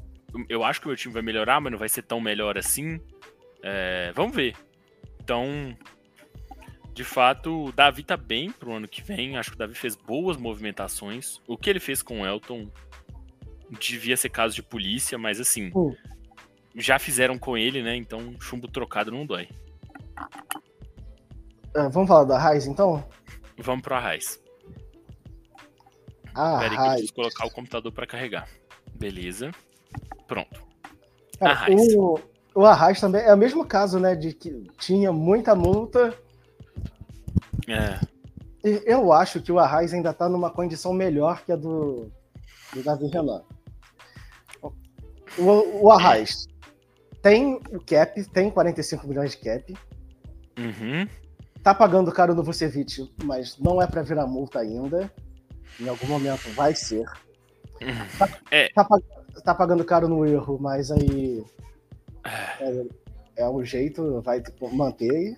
[0.49, 3.01] Eu acho que o meu time vai melhorar, mas não vai ser tão melhor assim.
[3.63, 4.55] É, vamos ver.
[5.27, 5.77] Então.
[6.95, 9.37] De fato, o Davi tá bem pro ano que vem.
[9.37, 11.41] Acho que o Davi fez boas movimentações.
[11.47, 12.71] O que ele fez com o Elton
[13.79, 15.95] devia ser caso de polícia, mas assim, uh.
[16.75, 17.97] já fizeram com ele, né?
[17.97, 19.49] Então chumbo trocado não dói.
[21.77, 23.07] Uh, vamos falar da Raiz então?
[23.59, 24.41] Vamos pro Raiz.
[26.35, 28.49] Ah, Peraí que eu preciso colocar o computador para carregar.
[28.95, 29.51] Beleza.
[30.27, 30.63] Pronto.
[31.39, 31.67] Cara,
[31.99, 32.19] o,
[32.57, 34.17] o Arraiz também é o mesmo caso, né?
[34.17, 36.17] De que tinha muita multa.
[37.69, 38.01] É.
[38.65, 42.11] E eu acho que o Arraiz ainda tá numa condição melhor que a do,
[42.73, 43.43] do Davi Renan.
[45.39, 46.47] O, o Arraiz
[47.21, 49.75] tem o cap, tem 45 milhões de cap.
[50.59, 51.07] Uhum.
[51.63, 55.13] Tá pagando caro no Vucevic, mas não é para virar multa ainda.
[55.79, 57.05] Em algum momento vai ser.
[58.19, 58.71] Tá, é.
[58.71, 58.89] tá,
[59.45, 61.45] tá pagando caro no erro, mas aí
[62.61, 62.87] é,
[63.37, 65.37] é o jeito, vai tipo, manter.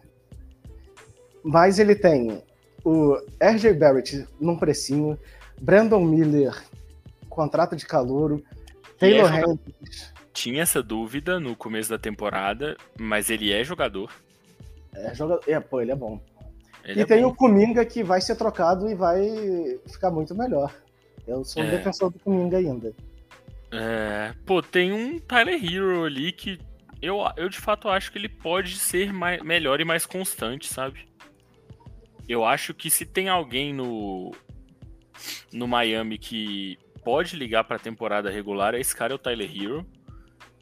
[1.43, 2.43] Mas ele tem
[2.85, 5.19] o RJ Barrett num precinho,
[5.61, 6.55] Brandon Miller,
[7.29, 8.43] contrato de calouro,
[8.99, 10.13] Taylor é Hendricks.
[10.33, 14.13] Tinha essa dúvida no começo da temporada, mas ele é jogador.
[14.95, 15.41] É, joga...
[15.47, 16.21] é pô, ele é bom.
[16.85, 17.29] Ele e é tem bom.
[17.29, 20.75] o Kuminga que vai ser trocado e vai ficar muito melhor.
[21.27, 21.71] Eu sou um É.
[21.71, 22.95] defensor do Kuminga ainda.
[23.71, 26.59] É, pô, tem um Tyler Hero ali que
[27.01, 31.07] eu, eu de fato acho que ele pode ser mai- melhor e mais constante, sabe?
[32.29, 34.35] Eu acho que se tem alguém no,
[35.53, 39.87] no Miami que pode ligar pra temporada regular, esse cara é o Tyler Hero.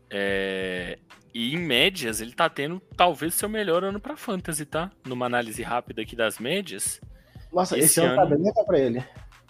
[0.08, 0.98] É,
[1.34, 4.90] e em médias, ele tá tendo talvez seu melhor ano pra Fantasy, tá?
[5.04, 7.00] Numa análise rápida aqui das médias.
[7.52, 9.04] Nossa, Esse esse, ano, tá ano- bem legal pra ele.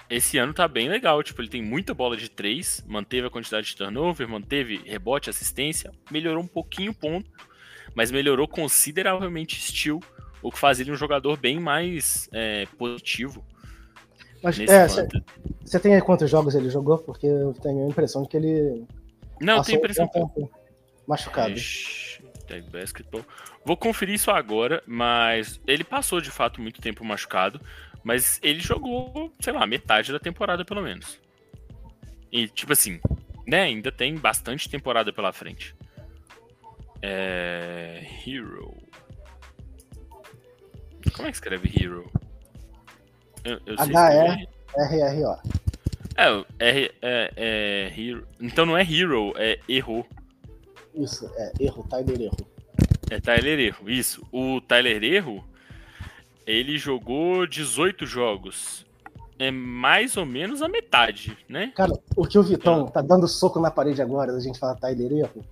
[0.09, 3.67] Esse ano tá bem legal, tipo, ele tem muita bola de três, manteve a quantidade
[3.67, 7.29] de turnover, manteve rebote, assistência, melhorou um pouquinho o ponto,
[7.95, 10.01] mas melhorou consideravelmente steal,
[10.41, 13.45] o que faz ele um jogador bem mais é, positivo
[14.43, 14.87] Mas nesse é,
[15.65, 16.99] você tem aí quantos jogos ele jogou?
[16.99, 18.85] Porque eu tenho a impressão de que ele
[19.41, 20.51] Não, a impressão um tempo
[21.07, 21.55] machucado.
[21.55, 22.23] Ixi,
[22.71, 23.25] Basketball.
[23.65, 27.61] Vou conferir isso agora, mas ele passou de fato muito tempo machucado,
[28.07, 31.19] mas ele jogou, sei lá, metade da temporada pelo menos.
[32.31, 33.01] E tipo assim,
[33.45, 35.75] né, ainda tem bastante temporada pela frente.
[37.03, 38.07] É...
[38.25, 38.77] Hero.
[41.13, 42.09] Como é que escreve Hero?
[43.45, 44.49] Eu, eu sei H-E.
[44.77, 45.13] escrever.
[45.13, 45.41] RRO.
[46.17, 48.25] É, R, é, é Hero.
[48.41, 50.07] Então não é Hero, é errou.
[50.95, 52.57] Isso, é erro, Tyler erro.
[53.11, 54.25] É Tyler Erro, isso.
[54.31, 55.45] O Tyler Erro,
[56.47, 58.87] ele jogou 18 jogos.
[59.39, 61.73] É mais ou menos a metade, né?
[61.75, 65.13] Cara, o que o Vitão tá dando soco na parede agora, a gente fala Tyler
[65.13, 65.45] erro.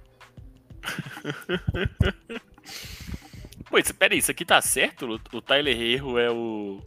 [3.75, 5.05] Pô, peraí, isso aqui tá certo?
[5.07, 6.81] O, o Tyler Erro é o.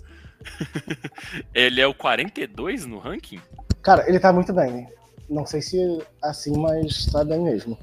[1.53, 3.41] ele é o 42 no ranking?
[3.81, 4.87] Cara, ele tá muito bem, né?
[5.29, 7.77] Não sei se assim, mas tá bem mesmo.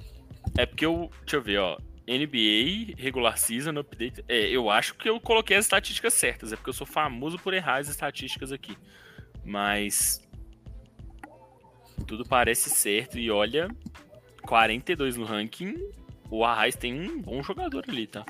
[0.56, 1.10] É porque eu.
[1.20, 1.76] Deixa eu ver, ó.
[2.06, 4.24] NBA, regular season, update.
[4.28, 6.52] É, eu acho que eu coloquei as estatísticas certas.
[6.52, 8.76] É porque eu sou famoso por errar as estatísticas aqui.
[9.44, 10.20] Mas.
[12.06, 13.18] Tudo parece certo.
[13.18, 13.68] E olha,
[14.42, 15.76] 42 no ranking.
[16.30, 18.24] O Arraes tem um bom jogador ali, tá?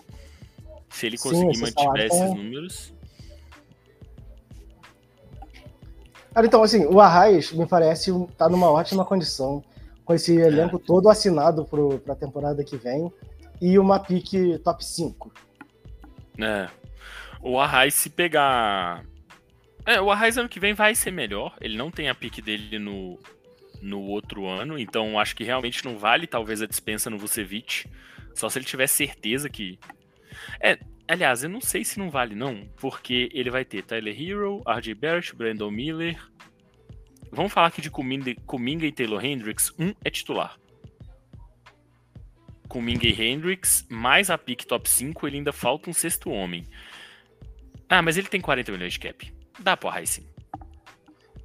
[0.90, 2.94] Se ele conseguir esse mantiver esses tá- números.
[6.32, 9.64] Cara, então, assim, o Arraes me parece tá numa ótima condição,
[10.04, 13.10] com esse elenco todo assinado pro, pra temporada que vem
[13.60, 15.32] e uma pique top 5.
[16.38, 16.68] É.
[17.40, 19.04] O Arraes, se pegar.
[19.86, 21.56] É, o Arraes ano que vem vai ser melhor.
[21.60, 23.18] Ele não tem a pique dele no,
[23.82, 24.78] no outro ano.
[24.78, 27.86] Então acho que realmente não vale talvez a dispensa no Vucevic.
[28.34, 29.78] Só se ele tiver certeza que.
[30.60, 32.66] É, aliás, eu não sei se não vale, não.
[32.76, 36.18] Porque ele vai ter Tyler Hero, RJ Barrett, Brandon Miller.
[37.30, 39.72] Vamos falar aqui de Kuminga e Taylor Hendricks.
[39.78, 40.56] Um é titular.
[42.74, 46.66] Kuminga e Hendricks, mais a pick top 5, ele ainda falta um sexto homem.
[47.88, 49.32] Ah, mas ele tem 40 milhões de cap.
[49.60, 50.26] Dá pro Arraes sim.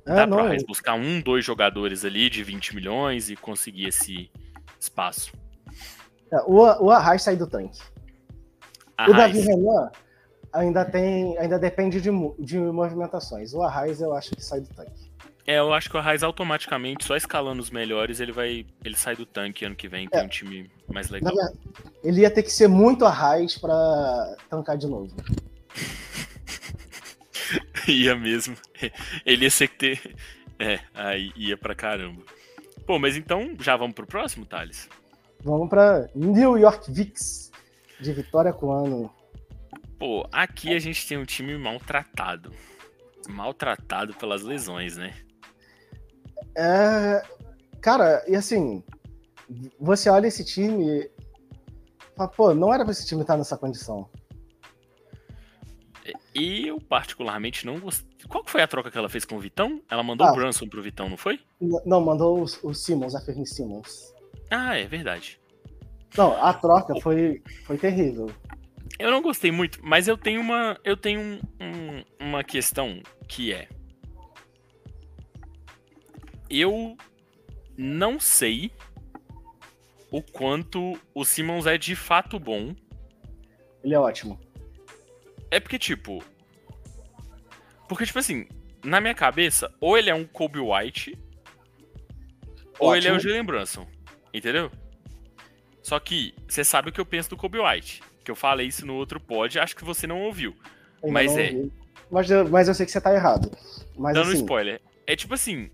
[0.08, 4.32] Dá Ah, pro Arraes buscar um, dois jogadores ali de 20 milhões e conseguir esse
[4.80, 5.32] espaço.
[6.34, 7.80] é, o, o Arraes sai do tanque.
[9.08, 9.92] O Davi Renan
[10.52, 13.54] ainda tem, ainda depende de, de movimentações.
[13.54, 15.09] O Arraes eu acho que sai do tanque.
[15.54, 18.66] É, eu acho que o Arraes automaticamente, só escalando os melhores, ele vai.
[18.84, 20.24] Ele sai do tanque ano que vem, tem É.
[20.24, 21.34] um time mais legal.
[21.34, 21.58] verdade,
[22.04, 25.14] ele ia ter que ser muito Arraes pra tancar de novo.
[27.88, 28.56] ia mesmo.
[29.26, 30.16] Ele ia ser que ter.
[30.60, 32.22] É, aí ia pra caramba.
[32.86, 34.90] Pô, mas então já vamos pro próximo, Thales?
[35.42, 37.52] Vamos pra New York Knicks
[38.00, 39.12] de Vitória com ano.
[39.98, 42.52] Pô, aqui a gente tem um time maltratado.
[43.28, 45.14] Maltratado pelas lesões, né?
[46.56, 47.22] É.
[47.82, 48.84] Cara, e assim,
[49.80, 51.10] você olha esse time.
[52.16, 54.10] fala, Pô, não era pra esse time estar nessa condição.
[56.34, 58.08] Eu, particularmente, não gostei.
[58.28, 59.82] Qual foi a troca que ela fez com o Vitão?
[59.90, 60.32] Ela mandou Ah.
[60.32, 61.40] o Brunson pro Vitão, não foi?
[61.86, 64.14] Não, mandou o, o Simmons, a Fernie Simmons.
[64.50, 65.40] Ah, é verdade.
[66.18, 68.32] Não, a troca foi, foi terrível.
[68.98, 73.54] Eu não gostei muito, mas eu tenho uma, eu tenho um- um- uma questão que
[73.54, 73.68] é.
[76.50, 76.98] Eu
[77.78, 78.72] não sei
[80.12, 82.76] o quanto o Simmons é de fato bom.
[83.84, 84.40] Ele é ótimo.
[85.52, 86.24] É porque, tipo.
[87.88, 88.48] Porque, tipo assim,
[88.84, 91.18] na minha cabeça, ou ele é um Kobe White,
[92.80, 93.30] ou ele é o Ótimo.
[93.32, 93.88] Jalen Brunson.
[94.34, 94.72] Entendeu?
[95.82, 98.02] Só que você sabe o que eu penso do Kobe White.
[98.24, 100.56] Que eu falei isso no outro pod, acho que você não ouviu.
[101.04, 101.52] Ainda Mas não é.
[101.52, 101.74] ouvi.
[102.12, 103.52] Mas eu, mas eu sei que você tá errado.
[103.98, 104.82] Mas Dando assim, spoiler.
[105.06, 105.70] É tipo assim,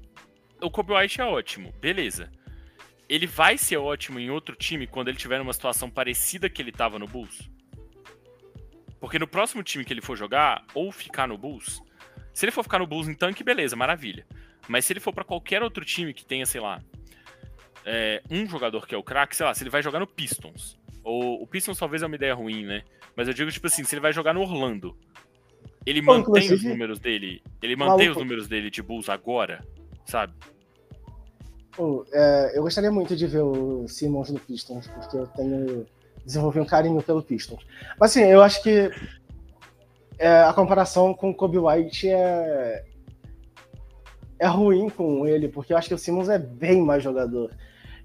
[0.66, 2.32] o Kobe White é ótimo, beleza.
[3.08, 6.72] Ele vai ser ótimo em outro time quando ele tiver numa situação parecida que ele
[6.72, 7.50] tava no Bulls?
[9.00, 11.82] Porque no próximo time que ele for jogar, ou ficar no Bulls,
[12.34, 14.26] se ele for ficar no Bulls em tanque, beleza, maravilha.
[14.68, 16.82] Mas se ele for pra qualquer outro time que tenha, sei lá,
[17.86, 20.78] é, um jogador que é o craque, sei lá, se ele vai jogar no Pistons,
[21.04, 22.84] ou o Pistons talvez é uma ideia ruim, né?
[23.16, 24.98] Mas eu digo, tipo assim, se ele vai jogar no Orlando,
[25.86, 28.20] ele Pô, mantém os números dele, ele mantém os Maluco.
[28.22, 29.64] números dele de Bulls agora,
[30.06, 30.34] sabe?
[32.12, 35.86] É, eu gostaria muito de ver o Simmons no Pistons, porque eu tenho
[36.26, 37.66] desenvolvi um carinho pelo Pistons.
[38.00, 38.90] Mas assim, eu acho que
[40.18, 42.84] é, a comparação com o Kobe White é
[44.38, 47.52] é ruim com ele, porque eu acho que o Simmons é bem mais jogador.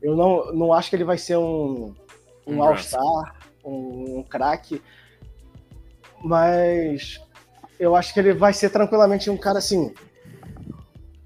[0.00, 1.94] Eu não, não acho que ele vai ser um,
[2.46, 4.80] um Um All-Star, um, um craque,
[6.22, 7.20] mas
[7.78, 9.92] eu acho que ele vai ser tranquilamente um cara assim.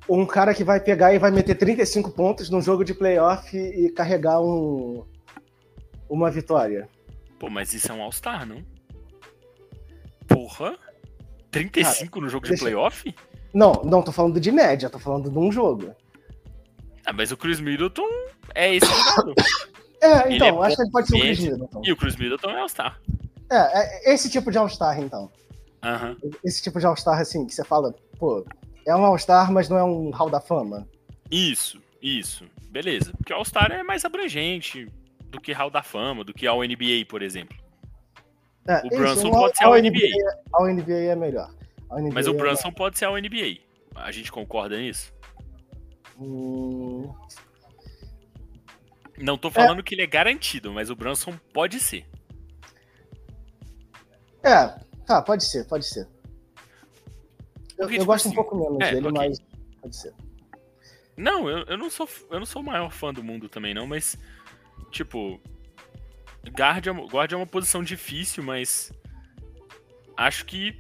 [0.08, 3.90] Um cara que vai pegar e vai meter 35 pontos num jogo de playoff e
[3.90, 5.04] carregar um,
[6.08, 6.88] uma vitória.
[7.38, 8.62] Pô, mas isso é um All-Star, não?
[10.28, 10.76] Porra?
[11.50, 13.14] 35 no jogo de deixa- playoff?
[13.52, 15.94] Não, não tô falando de média, tô falando de um jogo.
[17.06, 18.08] Ah, mas o Chris Middleton
[18.54, 19.34] é esse jogador.
[20.00, 21.36] É, Ele então, é acho que ele pode ser potente.
[21.36, 21.82] Chris Middleton.
[21.84, 23.00] e o Chris Middleton é All-Star.
[23.50, 25.30] É, é esse tipo de All-Star, então.
[26.42, 28.44] Esse tipo de All-Star, assim, que você fala, pô,
[28.86, 30.88] é um All-Star, mas não é um Hall da Fama.
[31.30, 32.44] Isso, isso.
[32.70, 33.12] Beleza.
[33.16, 34.86] Porque o All-Star é mais abrangente
[35.26, 37.56] do que Hall da Fama, do que ao NBA, por exemplo.
[38.66, 40.08] É, O isso, Brunson um pode ser ao All NBA.
[40.52, 41.50] Ao NBA é melhor.
[41.90, 43.58] NBA Mas o é Brunson pode ser ao NBA.
[43.94, 45.12] A gente concorda nisso?
[46.18, 47.12] Hum,
[49.18, 52.06] Não tô falando que ele é garantido, mas o Brunson pode ser.
[54.42, 54.74] É,
[55.06, 56.08] tá, pode ser, pode ser.
[57.76, 59.28] Eu, Porque, eu tipo gosto assim, um pouco menos é, dele, ok.
[59.28, 59.40] mas
[59.80, 60.14] pode ser.
[61.16, 63.86] Não, eu, eu não sou eu não sou o maior fã do mundo também, não,
[63.86, 64.18] mas
[64.90, 65.40] tipo,
[66.50, 68.92] guard é, uma- guard é uma posição difícil, mas
[70.16, 70.76] acho que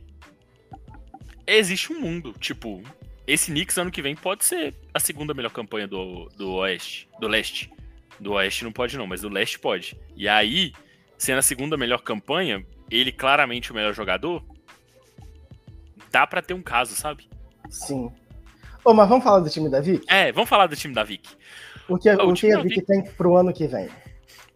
[1.46, 2.82] existe um mundo, tipo,
[3.26, 7.28] esse Knicks ano que vem pode ser a segunda melhor campanha do, do Oeste, do
[7.28, 7.70] Leste.
[8.20, 9.98] Do Oeste não pode não, mas do Leste pode.
[10.16, 10.72] E aí,
[11.18, 14.44] sendo a segunda melhor campanha, ele claramente o melhor jogador,
[16.14, 17.28] dá pra ter um caso, sabe?
[17.68, 18.08] Sim.
[18.84, 20.04] Ô, mas vamos falar do time da Vic?
[20.08, 21.28] É, vamos falar do time da Vic.
[21.88, 23.88] O que, Ah, o o que a da Vic Vic- tem pro ano que vem?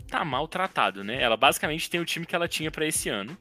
[0.08, 1.20] tá maltratado, né?
[1.20, 3.36] Ela basicamente tem o time que ela tinha pra esse ano.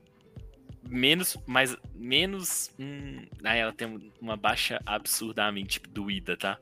[0.89, 2.71] Menos, mas menos.
[2.79, 6.57] Hum, aí ela tem uma baixa absurdamente doída, tá?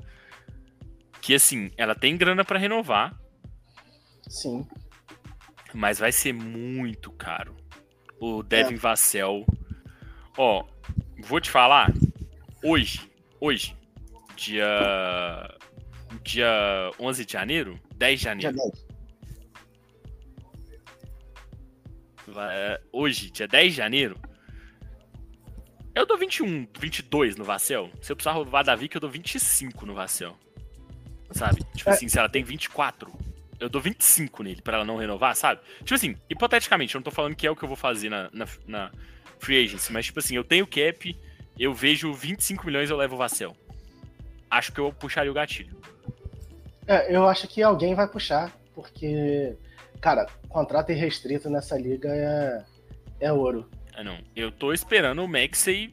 [1.22, 3.18] Que assim, ela tem grana pra renovar,
[4.28, 4.68] Sim.
[5.74, 7.56] mas vai ser muito caro.
[8.20, 9.46] O Devin Vassell.
[10.38, 10.66] Ó,
[11.26, 11.92] vou te falar.
[12.64, 13.10] Hoje,
[13.40, 13.76] hoje,
[14.36, 14.66] dia.
[16.24, 17.80] Dia 11 de janeiro?
[17.96, 18.56] 10 de janeiro.
[18.58, 18.86] 10.
[22.28, 24.18] Va- hoje, dia 10 de janeiro,
[25.94, 27.92] eu dou 21, 22 no Vassel.
[28.02, 30.36] Se eu precisar roubar da Vic, eu dou 25 no Vassel.
[31.32, 31.64] Sabe?
[31.76, 31.94] Tipo É.
[31.94, 33.12] assim, se ela tem 24,
[33.60, 35.62] eu dou 25 nele pra ela não renovar, sabe?
[35.80, 38.30] Tipo assim, hipoteticamente, eu não tô falando que é o que eu vou fazer na,
[38.34, 38.92] na, na
[39.40, 41.18] Free Agency, mas tipo assim, eu tenho cap,
[41.58, 43.56] eu vejo 25 milhões eu levo o Vassel.
[44.50, 45.76] Acho que eu puxaria o gatilho.
[46.88, 49.56] É, eu acho que alguém vai puxar, porque,
[50.00, 52.64] cara, contrato irrestrito nessa liga é,
[53.20, 53.70] é ouro.
[53.94, 54.18] Ah, não.
[54.36, 55.92] Eu tô esperando o Maxey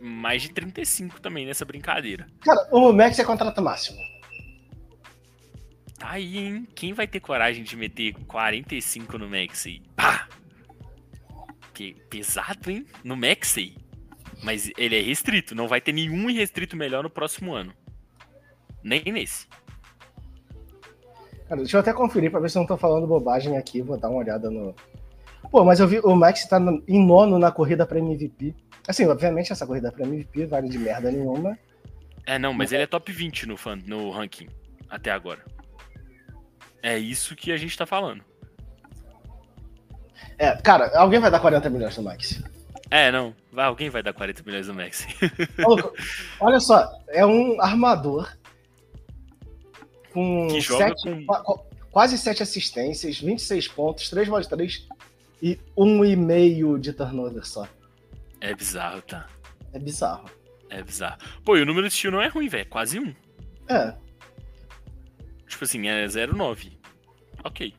[0.00, 2.26] mais de 35 também nessa brincadeira.
[2.40, 3.98] Cara, o Max é contrato máximo.
[5.98, 6.68] Tá aí, hein?
[6.74, 9.82] Quem vai ter coragem de meter 45 no Maxey?
[9.96, 10.28] Pá!
[12.08, 12.86] Pesado, hein?
[13.02, 13.76] No Maxey.
[14.42, 17.72] Mas ele é restrito, não vai ter nenhum restrito melhor no próximo ano.
[18.82, 19.46] Nem nesse.
[21.48, 23.80] Cara, deixa eu até conferir pra ver se eu não tô falando bobagem aqui.
[23.82, 24.74] Vou dar uma olhada no.
[25.50, 28.54] Pô, mas eu vi o Max tá no, em nono na corrida pra MVP.
[28.86, 31.58] Assim, obviamente essa corrida pra MVP vale de merda nenhuma.
[32.26, 34.48] É, não, mas ele é top 20 no, fan, no ranking
[34.88, 35.44] até agora.
[36.82, 38.22] É isso que a gente tá falando.
[40.38, 42.42] É, cara, alguém vai dar 40 milhões no Max.
[42.90, 43.34] É, não.
[43.52, 45.06] Vai, alguém vai dar 40 milhões no Max.
[46.40, 48.30] Olha só, é um armador
[50.12, 50.48] com,
[50.78, 51.60] sete- com- qua-
[51.90, 54.86] quase 7 assistências, 26 pontos, 3 bolas 3
[55.42, 57.66] e 1,5 de turnover só.
[58.40, 59.26] É bizarro, tá?
[59.72, 60.30] É bizarro.
[60.70, 61.18] É bizarro.
[61.44, 62.62] Pô, e o número de estilo não é ruim, velho.
[62.62, 63.14] É quase um.
[63.68, 63.94] É,
[65.46, 66.72] Tipo assim, é 0,9.
[67.42, 67.74] Ok.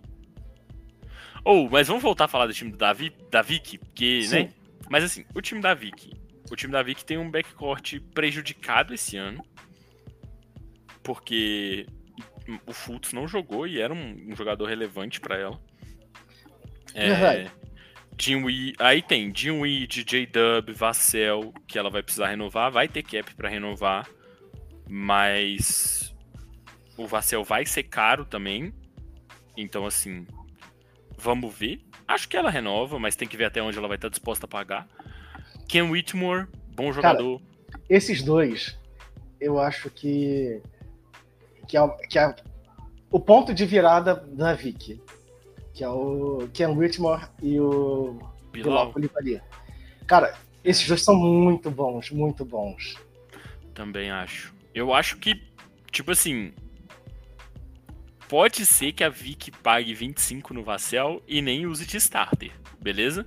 [1.43, 4.43] Ou, mas vamos voltar a falar do time do Davi, da Vic, porque, Sim.
[4.43, 4.53] né?
[4.89, 6.11] Mas assim, o time da Vic.
[6.51, 9.43] O time da Vic tem um backcourt prejudicado esse ano.
[11.03, 11.85] Porque
[12.65, 15.59] o Fultz não jogou e era um, um jogador relevante pra ela.
[16.93, 17.51] Verdade.
[18.15, 23.33] Dinwiddie, aí tem Dinwiddie, DJ Dub, Vassell, que ela vai precisar renovar, vai ter cap
[23.33, 24.09] pra renovar,
[24.89, 26.13] mas
[26.97, 28.73] o Vassell vai ser caro também.
[29.55, 30.27] Então assim,
[31.19, 31.81] vamos ver.
[32.07, 34.49] Acho que ela renova, mas tem que ver até onde ela vai estar disposta a
[34.49, 34.87] pagar.
[35.67, 37.41] Ken Whitmore, bom jogador.
[37.89, 38.77] esses dois,
[39.39, 40.61] eu acho que.
[41.67, 42.35] que é, o- que é
[43.11, 44.99] o ponto de virada da Vicky.
[45.73, 48.19] Que é o Ken Whitmore e o
[48.51, 49.41] Bilal Bilal Coulibaly.
[50.07, 52.95] Cara, esses dois são muito bons, muito bons.
[53.75, 54.53] também acho.
[54.75, 55.41] Eu acho que,
[55.91, 56.51] tipo assim,
[58.29, 63.25] pode ser que a Vic pague 25 no Vassell e nem use de starter, beleza?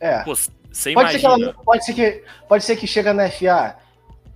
[0.00, 0.24] É.
[0.24, 3.76] Pô, você Pode ser, que ela, pode, ser que, pode ser que chega na FA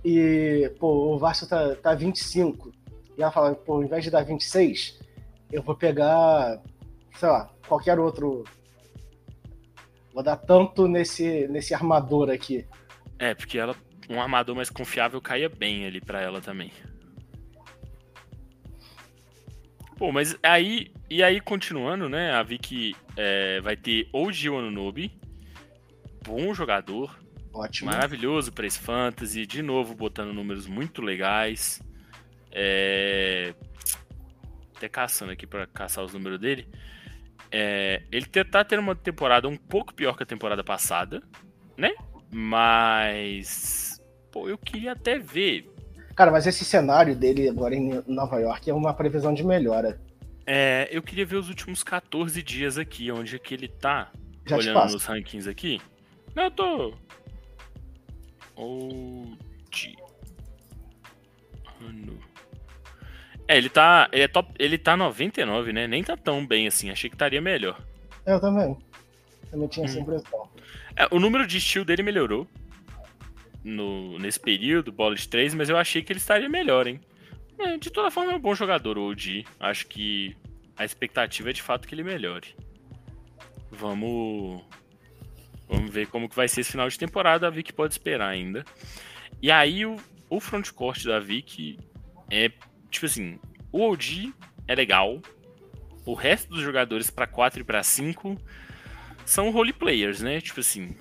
[0.05, 2.71] e, pô, o Vasco tá, tá 25.
[3.17, 4.99] E ela fala, pô, ao invés de dar 26,
[5.51, 6.61] eu vou pegar,
[7.17, 8.45] sei lá, qualquer outro.
[10.13, 12.65] Vou dar tanto nesse, nesse armador aqui.
[13.17, 13.75] É, porque ela,
[14.09, 16.71] um armador mais confiável caia bem ali pra ela também.
[19.99, 20.93] Pô, mas aí.
[21.09, 22.31] E aí, continuando, né?
[22.31, 25.11] A Vicky é, vai ter OG Anunobi,
[26.25, 27.19] bom jogador,
[27.53, 27.91] Ótimo.
[27.91, 31.81] maravilhoso pra esse fantasy, de novo botando números muito legais.
[32.49, 33.53] É...
[34.77, 36.65] Até caçando aqui pra caçar os números dele.
[37.51, 41.21] É, Ele tá tendo uma temporada um pouco pior que a temporada passada,
[41.75, 41.93] né?
[42.31, 44.01] Mas.
[44.31, 45.69] Pô, eu queria até ver.
[46.19, 49.97] Cara, mas esse cenário dele agora em Nova York é uma previsão de melhora.
[50.45, 54.11] É, eu queria ver os últimos 14 dias aqui, onde é que ele tá.
[54.45, 55.79] Já olhando nos rankings aqui.
[56.35, 56.93] Não, eu tô.
[58.57, 59.95] OG.
[61.87, 62.19] Ano.
[63.47, 64.09] É, ele tá.
[64.11, 65.87] Ele, é top, ele tá 99, né?
[65.87, 66.89] Nem tá tão bem assim.
[66.89, 67.81] Achei que estaria melhor.
[68.25, 68.77] Eu também.
[69.49, 70.01] Também tinha essa Hum.
[70.01, 70.49] impressão.
[70.97, 72.45] É, o número de steal dele melhorou
[73.69, 76.99] no, nesse período, bola de 3, mas eu achei que ele estaria melhor, hein?
[77.59, 79.45] É, de toda forma, é um bom jogador, o OG.
[79.59, 80.35] Acho que
[80.77, 82.55] a expectativa é de fato que ele melhore.
[83.69, 84.63] Vamos.
[85.67, 87.47] Vamos ver como que vai ser esse final de temporada.
[87.47, 88.65] A Vic pode esperar ainda.
[89.41, 89.97] E aí, o,
[90.29, 91.77] o frontcourt da Vic
[92.31, 92.51] é,
[92.89, 93.39] tipo assim,
[93.71, 94.33] o OG
[94.67, 95.21] é legal.
[96.05, 98.37] O resto dos jogadores pra 4 e pra 5
[99.25, 100.41] são role players, né?
[100.41, 100.95] Tipo assim,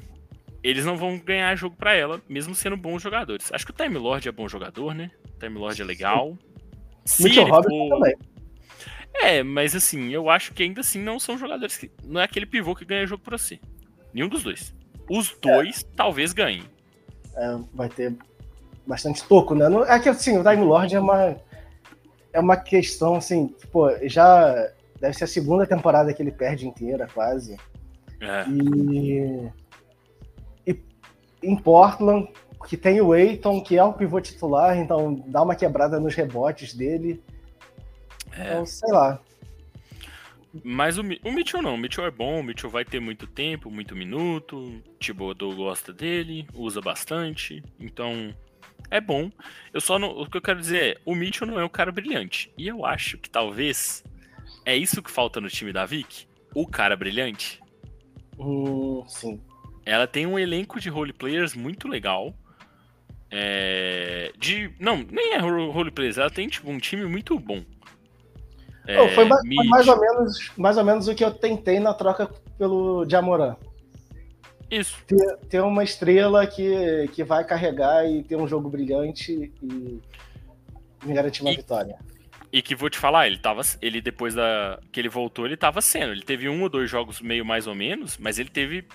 [0.68, 3.50] eles não vão ganhar jogo pra ela, mesmo sendo bons jogadores.
[3.52, 5.10] Acho que o Time Lord é bom jogador, né?
[5.36, 6.36] O Time Lord é legal.
[7.04, 8.14] Se Mitchell Robinson for- também.
[9.22, 11.90] É, mas assim, eu acho que ainda assim não são jogadores que.
[12.04, 13.60] Não é aquele pivô que ganha jogo pra si.
[14.12, 14.74] Nenhum dos dois.
[15.10, 16.62] Os dois talvez ganhem.
[17.34, 18.14] É, vai ter
[18.86, 19.68] bastante toco, né?
[19.68, 21.36] Não- É que assim, o Time Lord é uma.
[22.32, 24.54] É uma questão, assim, pô, já
[25.00, 27.56] deve ser a segunda temporada que ele perde inteira, quase.
[28.20, 29.48] É, e
[31.42, 32.28] em Portland,
[32.66, 36.74] que tem o Aiton, que é o pivô titular, então dá uma quebrada nos rebotes
[36.74, 37.22] dele.
[38.32, 38.48] é.
[38.48, 39.20] Então, sei lá.
[40.64, 41.74] Mas o, o Mitchell não.
[41.74, 44.82] O Mitchell é bom, o Mitchell vai ter muito tempo, muito minuto.
[44.98, 47.62] Thibodeau gosta dele, usa bastante.
[47.78, 48.34] Então,
[48.90, 49.30] é bom.
[49.72, 51.92] Eu só não, o que eu quero dizer é, o Mitchell não é um cara
[51.92, 52.50] brilhante.
[52.56, 54.02] E eu acho que talvez
[54.64, 56.26] é isso que falta no time da Vic.
[56.54, 57.60] O cara brilhante.
[58.38, 59.40] Hum, sim.
[59.88, 62.34] Ela tem um elenco de role players muito legal.
[63.30, 67.62] É, de não, nem é ro- role players, ela tem tipo um time muito bom.
[68.86, 71.80] É, oh, foi, mais, foi mais, ou menos, mais ou menos o que eu tentei
[71.80, 72.26] na troca
[72.58, 73.56] pelo Jamoran.
[74.70, 75.02] Isso.
[75.06, 80.00] Ter, ter, uma estrela que, que vai carregar e ter um jogo brilhante e
[81.02, 81.96] me garantir uma e, vitória.
[82.52, 83.62] E que vou te falar, ele tava.
[83.80, 84.78] Ele depois da.
[84.92, 86.12] que ele voltou, ele tava sendo.
[86.12, 88.86] Ele teve um ou dois jogos meio mais ou menos, mas ele teve.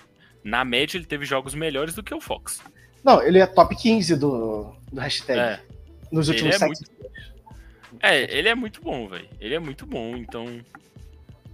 [0.44, 2.62] Na média, ele teve jogos melhores do que o Fox.
[3.02, 5.40] Não, ele é top 15 do, do hashtag.
[5.40, 5.60] É.
[6.12, 7.04] Nos últimos ele é sete muito...
[8.00, 9.28] É, ele é muito bom, velho.
[9.40, 10.60] Ele é muito bom, então.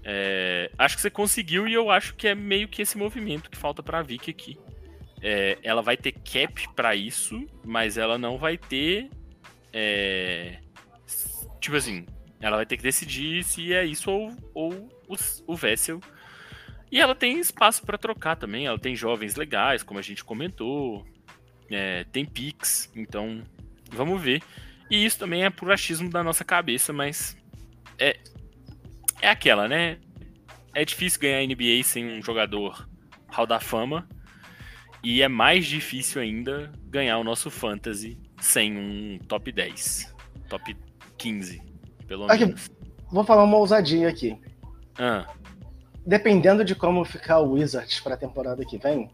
[0.02, 3.56] É, acho que você conseguiu e eu acho que é meio que esse movimento que
[3.56, 4.58] falta pra Vicky aqui.
[5.22, 9.10] É, ela vai ter cap para isso, mas ela não vai ter.
[9.72, 10.58] É,
[11.60, 12.06] tipo assim,
[12.40, 14.72] ela vai ter que decidir se é isso ou, ou
[15.08, 15.16] o,
[15.46, 16.00] o Vessel.
[16.90, 18.66] E ela tem espaço para trocar também.
[18.66, 21.06] Ela tem jovens legais, como a gente comentou.
[21.70, 23.42] É, tem Pix, então
[23.92, 24.42] vamos ver.
[24.90, 27.36] E isso também é por achismo da nossa cabeça, mas
[27.96, 28.18] é,
[29.22, 29.98] é aquela, né?
[30.74, 32.88] É difícil ganhar NBA sem um jogador
[33.28, 34.08] Hall da Fama.
[35.02, 40.14] E é mais difícil ainda ganhar o nosso Fantasy sem um top 10.
[40.48, 40.76] Top
[41.16, 41.62] 15,
[42.06, 42.68] pelo aqui, menos.
[43.10, 44.36] Vou falar uma ousadinha aqui.
[44.98, 45.26] Ah.
[46.04, 49.10] Dependendo de como ficar o Wizards para a temporada que vem,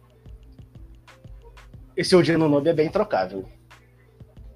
[1.97, 3.49] esse Odino Nobe é bem trocável.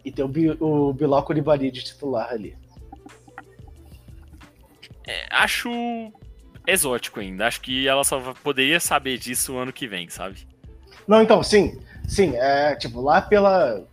[0.04, 2.56] E tem o, o Bilal Coulibaly de titular ali.
[5.06, 5.70] É, acho
[6.66, 7.46] exótico ainda.
[7.46, 10.46] Acho que ela só poderia saber disso o ano que vem, sabe?
[11.06, 11.80] Não, então, sim.
[12.06, 13.84] Sim, é tipo, lá pela.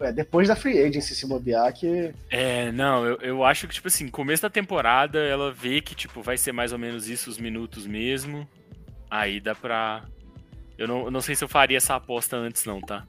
[0.00, 2.12] É, depois da free agency se bobear que.
[2.30, 6.20] É, não, eu, eu acho que, tipo assim, começo da temporada ela vê que, tipo,
[6.20, 8.46] vai ser mais ou menos isso os minutos mesmo.
[9.10, 10.04] Aí dá pra.
[10.76, 13.06] Eu não, eu não sei se eu faria essa aposta antes, não, tá?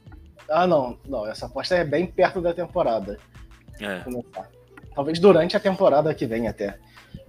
[0.49, 1.27] Ah, não, não.
[1.27, 3.19] Essa aposta é bem perto da temporada.
[3.79, 4.03] É.
[4.95, 6.77] Talvez durante a temporada que vem até.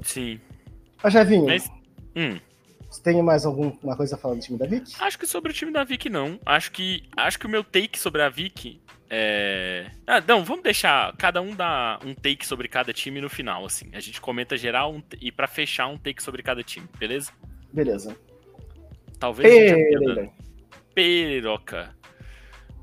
[0.02, 0.40] Sim.
[1.02, 1.70] Mas, Jevinho, Mas...
[2.16, 2.38] Hum.
[2.88, 4.94] você tem mais alguma coisa a falar do time da Vic?
[5.00, 6.38] Acho que sobre o time da Vic não.
[6.46, 8.80] Acho que, acho que o meu take sobre a Vic
[9.16, 9.86] é...
[10.04, 13.90] Ah, não, vamos deixar cada um dar um take sobre cada time no final, assim.
[13.92, 15.02] A gente comenta geral um...
[15.20, 17.30] e para fechar um take sobre cada time, beleza?
[17.72, 18.16] Beleza.
[19.20, 20.30] Talvez Pereira.
[20.92, 21.94] Pereroca.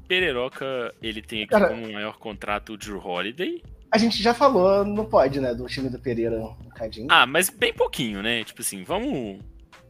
[0.08, 3.62] Pereroca, ele tem aqui Cara, como maior contrato o Drew Holiday.
[3.92, 7.08] A gente já falou no pod, né, do time do Pereira um bocadinho.
[7.10, 8.46] Ah, mas bem pouquinho, né?
[8.46, 9.40] Tipo assim, vamos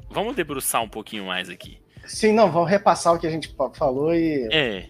[0.09, 1.77] vamos debruçar um pouquinho mais aqui.
[2.05, 4.89] Sim, não, vamos repassar o que a gente falou e É.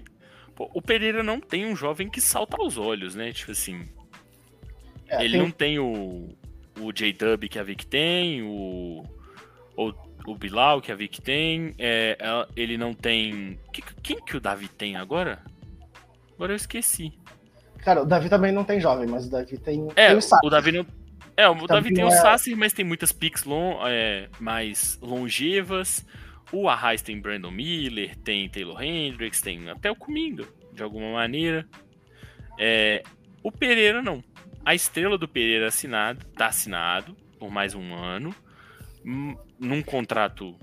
[0.55, 3.31] Pô, o Pereira não tem um jovem que salta aos olhos, né?
[3.31, 3.87] Tipo assim,
[5.07, 5.41] é, ele tem...
[5.41, 6.29] não tem o
[6.79, 9.05] o J-Dub que a Vic tem, o,
[9.75, 9.93] o
[10.25, 12.17] o Bilal que a Vic tem, é,
[12.55, 13.59] ele não tem.
[14.03, 15.39] Quem que o Davi tem agora?
[16.35, 17.13] Agora eu esqueci.
[17.79, 19.87] Cara, o Davi também não tem jovem, mas o Davi tem.
[19.95, 20.85] É, tem o, o Davi não.
[21.37, 22.11] É, o, Davi, tem o é...
[22.11, 26.05] Sasser, mas tem muitas picks long, é, mais longevas.
[26.51, 31.67] O Arraiz tem Brandon Miller, tem Taylor Hendricks, tem até o Kuminga, de alguma maneira.
[32.59, 33.03] É,
[33.41, 34.23] o Pereira não.
[34.65, 38.35] A estrela do Pereira assinado, tá assinado por mais um ano
[39.03, 40.55] num contrato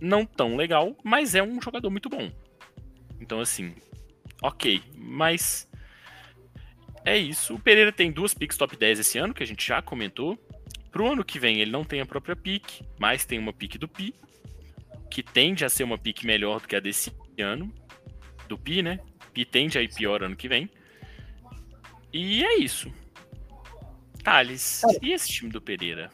[0.00, 2.30] não tão legal, mas é um jogador muito bom.
[3.20, 3.74] Então, assim,
[4.42, 4.82] ok.
[4.96, 5.68] Mas
[7.04, 7.54] é isso.
[7.54, 10.38] O Pereira tem duas picks top 10 esse ano, que a gente já comentou.
[10.94, 13.88] Pro ano que vem, ele não tem a própria pick, mas tem uma pick do
[13.88, 14.14] Pi,
[15.10, 17.68] que tende a ser uma pick melhor do que a desse ano.
[18.48, 19.00] Do Pi, né?
[19.32, 20.70] Pi tende a ir pior ano que vem.
[22.12, 22.92] E é isso.
[24.22, 26.10] Thales, e esse time do Pereira?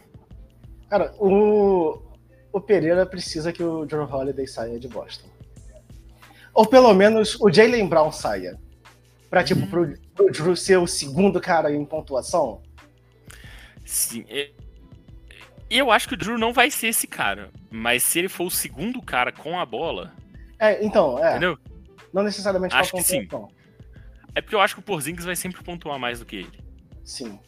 [0.88, 2.00] Cara, o,
[2.50, 5.28] o Pereira precisa que o John Holiday saia de Boston.
[6.54, 8.58] Ou pelo menos o Jalen Brown saia.
[9.28, 12.62] Pra, tipo, pro, pro Drew ser o segundo cara em pontuação.
[13.84, 14.24] Sim.
[15.70, 17.50] Eu acho que o Drew não vai ser esse cara.
[17.70, 20.12] Mas se ele for o segundo cara com a bola.
[20.58, 21.30] É, então, é.
[21.30, 21.58] Entendeu?
[22.12, 23.28] Não necessariamente acho que sim.
[24.34, 26.60] É porque eu acho que o Porzingis vai sempre pontuar mais do que ele.
[27.04, 27.38] Sim.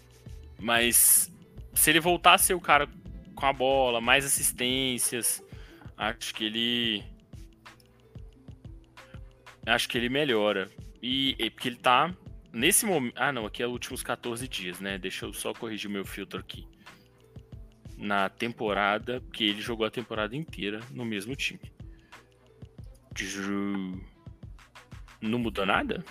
[0.59, 1.33] Mas
[1.75, 2.89] se ele voltar a ser o cara
[3.35, 5.43] com a bola, mais assistências.
[5.97, 7.05] Acho que ele.
[9.67, 10.71] Acho que ele melhora.
[11.03, 12.15] E, e porque ele tá
[12.53, 13.15] nesse momento.
[13.17, 14.99] Ah, não, aqui é os últimos 14 dias, né?
[14.99, 16.69] Deixa eu só corrigir meu filtro aqui.
[18.03, 21.61] Na temporada, porque ele jogou a temporada inteira no mesmo time.
[25.21, 26.05] Não mudou nada?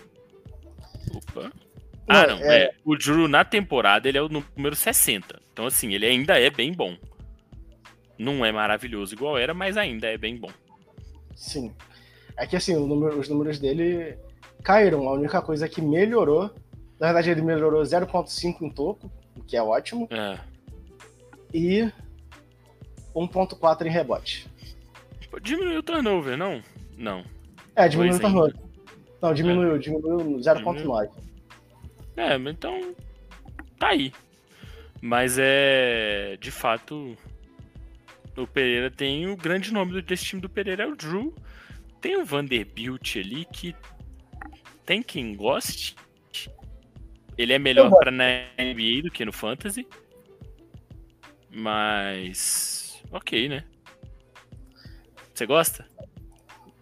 [1.13, 1.51] Opa.
[2.07, 2.37] Ah, não.
[2.37, 2.63] É...
[2.63, 5.41] É, o Drew na temporada ele é o número 60.
[5.51, 6.95] Então, assim, ele ainda é bem bom.
[8.17, 10.51] Não é maravilhoso igual era, mas ainda é bem bom.
[11.35, 11.73] Sim.
[12.37, 14.17] É que assim, número, os números dele
[14.63, 15.09] caíram.
[15.09, 16.53] A única coisa que melhorou,
[16.99, 20.07] na verdade ele melhorou 0.5 em toco, o que é ótimo.
[20.09, 20.39] É.
[21.53, 21.91] E
[23.15, 24.47] 1.4 em rebote.
[25.41, 26.61] Diminuiu o turnover, não?
[26.97, 27.23] Não.
[27.75, 28.55] É, diminuiu o turnover.
[29.21, 31.09] Não, diminuiu, diminuiu 0.9.
[32.17, 32.95] É, mas então.
[33.77, 34.11] Tá aí.
[35.01, 36.37] Mas é.
[36.39, 37.15] De fato.
[38.37, 41.35] O Pereira tem o grande nome desse time do Pereira é o Drew.
[41.99, 43.75] Tem o Vanderbilt ali que
[44.85, 45.95] tem quem goste.
[47.37, 48.25] Ele é melhor pra na
[48.57, 49.85] NBA do que no Fantasy.
[51.51, 53.01] Mas.
[53.11, 53.63] Ok, né?
[55.33, 55.85] Você gosta?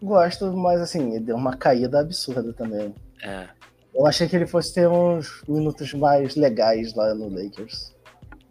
[0.01, 2.93] Gosto, mas assim, deu uma caída absurda também.
[3.21, 3.47] É.
[3.93, 7.95] Eu achei que ele fosse ter uns minutos mais legais lá no Lakers.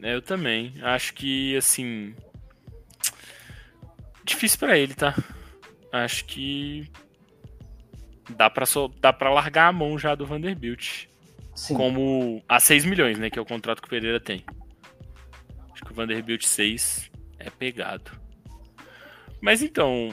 [0.02, 0.74] É, Eu também.
[0.82, 2.14] Acho que, assim.
[4.24, 5.14] Difícil pra ele, tá?
[5.92, 6.90] Acho que.
[8.36, 11.06] Dá pra, só, dá pra largar a mão já do Vanderbilt.
[11.54, 11.74] Sim.
[11.74, 12.42] Como.
[12.48, 13.30] A 6 milhões, né?
[13.30, 14.44] Que é o contrato que o Pereira tem.
[15.78, 17.08] Acho que o Vanderbilt 6
[17.38, 18.10] é pegado.
[19.40, 20.08] Mas então.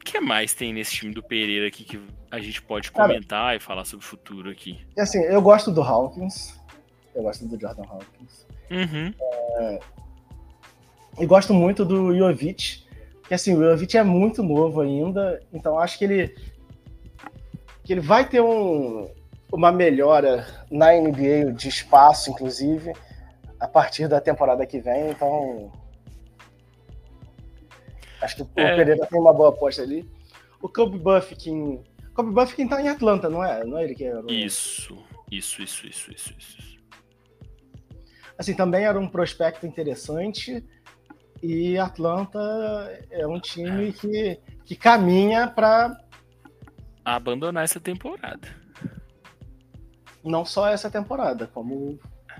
[0.00, 3.54] O que mais tem nesse time do Pereira aqui que a gente pode Cara, comentar
[3.54, 4.80] e falar sobre o futuro aqui?
[4.96, 6.58] E assim, eu gosto do Hawkins.
[7.14, 8.46] Eu gosto do Jordan Hawkins.
[8.70, 9.12] Uhum.
[11.18, 12.86] E gosto muito do Jovic.
[13.26, 15.42] Que assim, o Jovic é muito novo ainda.
[15.52, 16.34] Então acho que ele.
[17.84, 19.10] Que ele vai ter um,
[19.52, 22.94] uma melhora na NBA de espaço, inclusive,
[23.60, 25.10] a partir da temporada que vem.
[25.10, 25.72] Então.
[28.20, 28.76] Acho que o É.
[28.76, 30.08] Pereira tem uma boa aposta ali.
[30.60, 31.82] O Kobe Buffkin.
[32.14, 33.64] Kobe Buffkin tá em Atlanta, não é?
[33.64, 34.98] Não é ele que era o- Isso.
[35.30, 36.78] Isso, isso, isso, isso, isso.
[38.38, 40.64] assim, também era um prospecto interessante.
[41.42, 42.38] E Atlanta
[43.10, 45.96] é um time que, que caminha para
[47.04, 48.48] Abandonar essa temporada.
[50.24, 51.98] não só essa temporada, como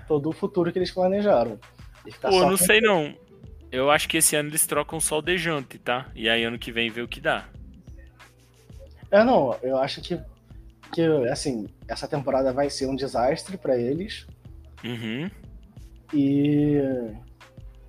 [0.09, 1.59] todo o futuro que eles planejaram.
[2.03, 3.15] E Pô, não sei não.
[3.71, 6.07] Eu acho que esse ano eles trocam só o Dejante, tá?
[6.15, 7.47] E aí ano que vem vê o que dá.
[9.11, 10.19] É, não, eu acho que,
[10.91, 14.25] que assim, essa temporada vai ser um desastre para eles.
[14.83, 15.29] Uhum.
[16.11, 16.79] E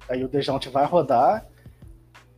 [0.06, 1.46] aí o Dejounte vai rodar.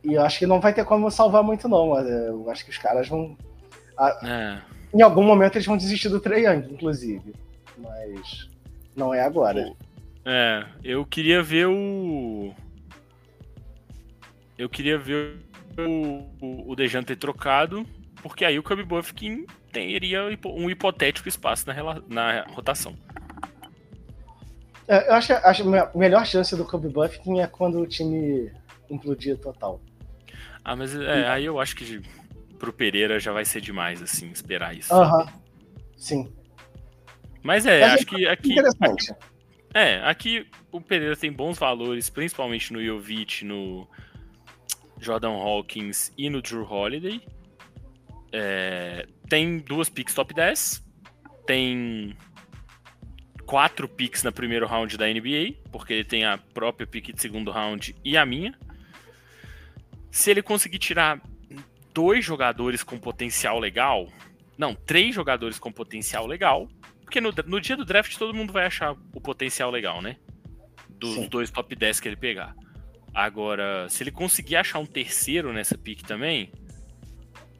[0.01, 1.89] E eu acho que não vai ter como salvar muito, não.
[1.89, 3.37] Mas é, eu acho que os caras vão.
[4.23, 4.61] É.
[4.93, 7.33] Em algum momento eles vão desistir do Young, inclusive.
[7.77, 8.52] Mas
[8.95, 9.63] não é agora.
[9.63, 9.77] Pô,
[10.25, 12.53] É, eu queria ver o.
[14.57, 15.37] Eu queria ver
[15.77, 17.85] o, o, o Dejan ter trocado,
[18.21, 22.95] porque aí o Kobe Buffkin teria um hipotético espaço na, rela- na rotação.
[24.87, 27.87] É, eu acho que a acho a melhor chance do Kobe Buffkin é quando o
[27.87, 28.51] time
[28.89, 29.81] implodir total.
[30.63, 32.01] Ah, mas é, aí eu acho que
[32.59, 34.93] pro Pereira já vai ser demais, assim, esperar isso.
[34.93, 35.27] Aham.
[35.97, 36.31] Sim.
[37.43, 39.13] Mas é, Mas é acho que aqui, Interessante.
[39.73, 43.87] É, aqui o Pereira tem bons valores, principalmente no Jovic, no
[44.99, 47.21] Jordan Hawkins e no Drew Holiday.
[48.31, 50.83] É, tem duas picks top 10,
[51.45, 52.15] tem
[53.45, 57.51] quatro picks na primeiro round da NBA, porque ele tem a própria pick de segundo
[57.51, 58.57] round e a minha.
[60.11, 61.21] Se ele conseguir tirar
[61.93, 64.07] dois jogadores com potencial legal,
[64.57, 66.69] não, três jogadores com potencial legal,
[67.13, 70.17] porque no, no dia do draft todo mundo vai achar o potencial legal, né?
[70.89, 71.27] Dos Sim.
[71.27, 72.55] dois top 10 que ele pegar.
[73.13, 76.51] Agora, se ele conseguir achar um terceiro nessa pick também,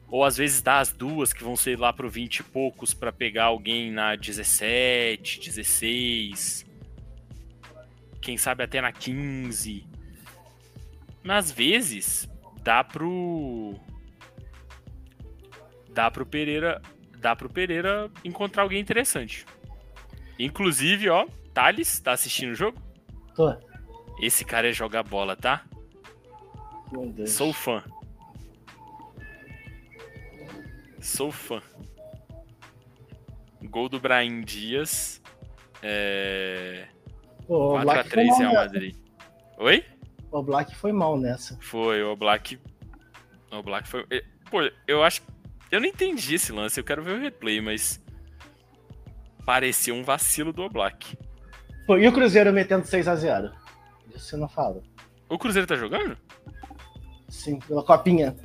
[0.08, 3.12] ou às vezes dar as duas que vão ser lá pro 20 e poucos pra
[3.12, 6.66] pegar alguém na 17, 16,
[8.20, 9.86] quem sabe até na 15.
[11.22, 12.28] Mas às vezes
[12.60, 13.78] dá pro
[15.90, 16.82] dá pro Pereira,
[17.24, 19.46] dá pro Pereira encontrar alguém interessante.
[20.38, 22.78] Inclusive, ó, Thales, tá assistindo o jogo?
[23.34, 23.56] Tô.
[24.20, 25.64] Esse cara é jogar bola, tá?
[26.92, 27.30] Meu Deus.
[27.30, 27.82] Sou fã.
[31.00, 31.62] Sou fã.
[33.62, 35.22] Gol do Brahim Dias.
[35.82, 36.86] É...
[37.46, 38.64] Pô, o Black foi 4x3 mal Real nessa.
[38.64, 38.96] Madrid.
[39.56, 39.84] Oi?
[40.30, 41.58] O Black foi mal nessa.
[41.62, 42.60] Foi, o Black.
[43.50, 44.04] O Black foi.
[44.50, 45.22] Pô, eu acho.
[45.74, 48.00] Eu não entendi esse lance, eu quero ver o replay, mas.
[49.44, 51.18] Pareceu um vacilo do Oblak.
[51.84, 53.52] Pô, e o Cruzeiro metendo 6x0?
[54.14, 54.84] Isso você não fala.
[55.28, 56.16] O Cruzeiro tá jogando?
[57.28, 58.36] Sim, pela copinha.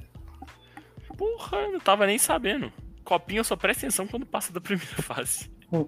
[1.15, 2.73] Porra, eu não tava nem sabendo.
[3.03, 5.51] Copinha só presta atenção quando passa da primeira fase.
[5.71, 5.87] Hum.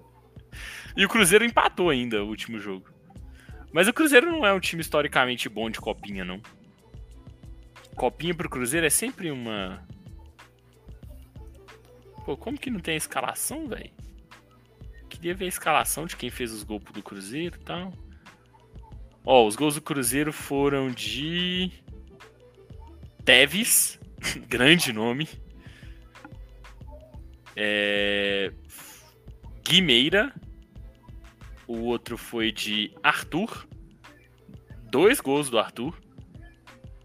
[0.96, 2.88] E o Cruzeiro empatou ainda o último jogo.
[3.72, 6.40] Mas o Cruzeiro não é um time historicamente bom de copinha, não.
[7.96, 9.84] Copinha pro Cruzeiro é sempre uma.
[12.24, 13.90] Pô, como que não tem a escalação, velho?
[15.08, 17.92] Queria ver a escalação de quem fez os gols do Cruzeiro e tal.
[19.24, 21.70] Ó, os gols do Cruzeiro foram de.
[23.24, 24.00] Teves,
[24.48, 25.28] grande nome.
[27.54, 28.52] É...
[29.64, 30.34] Guimeira.
[31.66, 33.66] O outro foi de Arthur.
[34.90, 35.98] Dois gols do Arthur.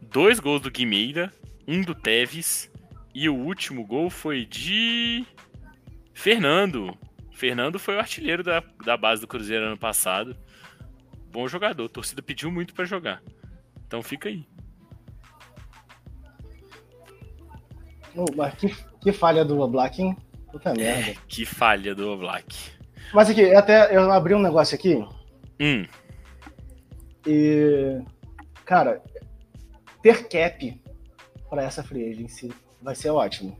[0.01, 1.31] Dois gols do Guimeira.
[1.67, 2.69] Um do Teves.
[3.19, 5.25] E o último gol foi de.
[6.13, 6.95] Fernando.
[7.33, 10.37] Fernando foi o artilheiro da, da base do Cruzeiro ano passado.
[11.31, 11.85] Bom jogador.
[11.85, 13.23] A torcida pediu muito para jogar.
[13.87, 14.47] Então fica aí.
[18.15, 18.67] Oh, mas que,
[19.01, 20.15] que falha do Oblak, hein?
[20.51, 21.19] Puta merda.
[21.27, 22.55] que falha do Oblak.
[23.11, 24.93] Mas aqui, até eu abri um negócio aqui.
[25.59, 25.87] Hum.
[27.25, 27.99] E.
[28.63, 29.01] Cara,
[30.03, 30.81] ter cap
[31.49, 33.57] para essa free agency vai ser ótimo.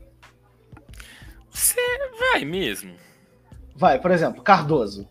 [1.50, 1.80] Você
[2.18, 2.94] vai mesmo.
[3.74, 5.08] Vai, por exemplo, Cardoso.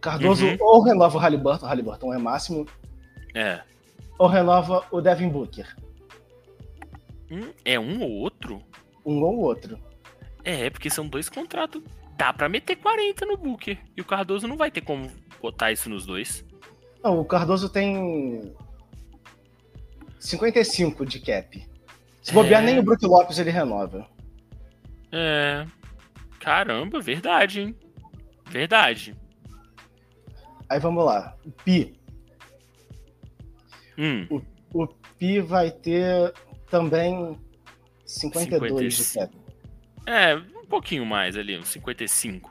[0.00, 0.56] Cardoso uhum.
[0.60, 2.66] ou renova o Halliburton, o Halliburton é máximo.
[3.34, 3.62] É.
[4.18, 5.74] Ou renova o Devin Booker.
[7.30, 8.62] Hum, é um ou outro?
[9.04, 9.78] Um ou outro.
[10.44, 11.82] É, porque são dois contratos.
[12.16, 13.78] Dá pra meter 40 no Booker.
[13.96, 15.10] E o Cardoso não vai ter como
[15.40, 16.44] botar isso nos dois.
[17.02, 18.54] Não, o Cardoso tem
[20.18, 21.73] 55 de cap.
[22.24, 22.66] Se bobear, é...
[22.66, 24.08] nem o Brook Lopes ele renova.
[25.12, 25.66] É.
[26.40, 27.76] Caramba, verdade, hein?
[28.48, 29.14] Verdade.
[30.68, 31.36] Aí vamos lá.
[31.44, 31.94] O Pi.
[33.98, 34.26] Hum.
[34.30, 34.86] O, o
[35.18, 36.32] Pi vai ter
[36.70, 37.38] também
[38.06, 39.30] 52 55.
[39.30, 39.44] de cap.
[40.06, 42.50] É, um pouquinho mais ali, uns 55.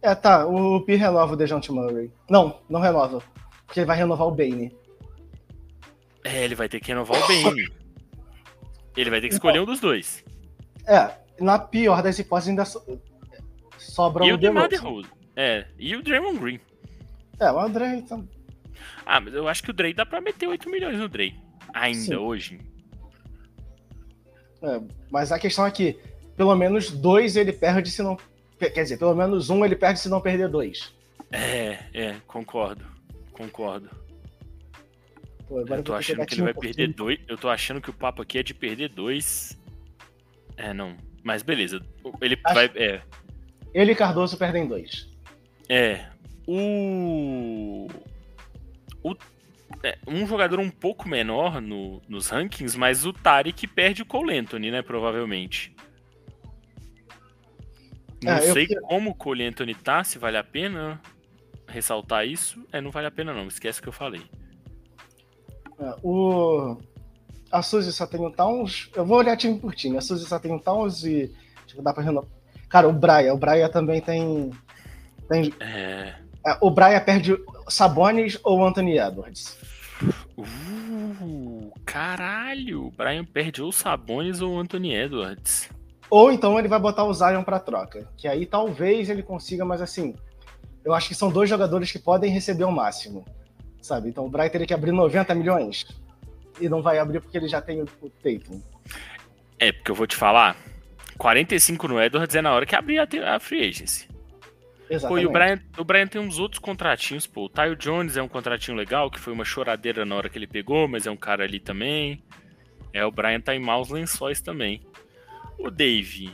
[0.00, 0.46] É, tá.
[0.46, 2.10] O Pi renova o Dejounte Murray.
[2.28, 3.22] Não, não renova.
[3.66, 4.74] Porque ele vai renovar o Bane.
[6.24, 7.68] É, ele vai ter que renovar o Bane.
[8.96, 10.24] Ele vai ter que escolher um dos dois.
[10.86, 13.00] É, na pior das hipóteses ainda so...
[13.78, 15.08] sobra e o DeMar DeRozan.
[15.34, 16.60] É, e o Draymond Green.
[17.38, 17.86] É, o Dre...
[17.96, 18.26] Então...
[19.04, 21.36] Ah, mas eu acho que o Dre dá pra meter 8 milhões no Dre.
[21.74, 22.14] Ainda Sim.
[22.14, 22.60] hoje.
[24.62, 24.80] É,
[25.10, 25.98] mas a questão é que
[26.36, 28.16] pelo menos dois ele perde se não...
[28.58, 30.94] Quer dizer, pelo menos um ele perde se não perder dois.
[31.30, 32.84] É, é, concordo.
[33.32, 33.90] Concordo.
[35.46, 37.18] Pô, eu tô achando que ele vai um perder dois.
[37.28, 39.58] Eu tô achando que o papo aqui é de perder dois.
[40.56, 40.96] É, não.
[41.22, 41.80] Mas beleza.
[42.20, 42.54] Ele Acho...
[42.54, 42.70] vai.
[42.74, 43.02] É.
[43.72, 45.08] Ele e Cardoso perdem dois.
[45.68, 46.06] É.
[46.46, 47.88] O.
[49.02, 49.14] o...
[49.82, 54.36] É, um jogador um pouco menor no, nos rankings, mas o Tarek perde o Cole
[54.36, 54.82] Anthony, né?
[54.82, 55.74] Provavelmente.
[58.22, 58.80] Não é, sei eu...
[58.82, 61.00] como o Cole Anthony tá, se vale a pena
[61.68, 62.64] ressaltar isso.
[62.72, 64.22] É, não vale a pena não, esquece o que eu falei.
[65.78, 66.76] É, o...
[67.50, 68.90] A Suzy só tem o Towns.
[68.94, 69.96] Eu vou olhar time por time.
[69.96, 71.32] A Suzy só tem o Towns e.
[71.66, 72.28] Tipo, dá pra renovar.
[72.68, 73.32] Cara, o Braia.
[73.32, 74.50] O Braia também tem.
[75.28, 75.52] tem...
[75.60, 76.14] É...
[76.44, 77.36] é o Braia perde
[77.68, 79.56] Sabonis ou Anthony Edwards.
[80.36, 82.86] Uh, caralho!
[82.86, 85.70] O Brian perde ou Sabonis ou Anthony Edwards.
[86.10, 88.08] Ou então ele vai botar o Zion pra troca.
[88.16, 90.14] Que aí talvez ele consiga, mas assim.
[90.84, 93.24] Eu acho que são dois jogadores que podem receber o máximo
[93.86, 94.08] sabe?
[94.08, 95.86] Então o Brian teria que abrir 90 milhões
[96.60, 98.60] e não vai abrir porque ele já tem o, o Tatum.
[99.58, 100.56] É, porque eu vou te falar,
[101.16, 104.08] 45 no Edwards é na hora que abrir a, a free agency.
[104.88, 105.08] Exatamente.
[105.08, 107.46] Pô, e o Brian, o Brian tem uns outros contratinhos, pô.
[107.46, 110.46] O Tyo Jones é um contratinho legal, que foi uma choradeira na hora que ele
[110.46, 112.22] pegou, mas é um cara ali também.
[112.92, 114.80] É, o Brian tá em maus lençóis também.
[115.58, 116.32] O Dave.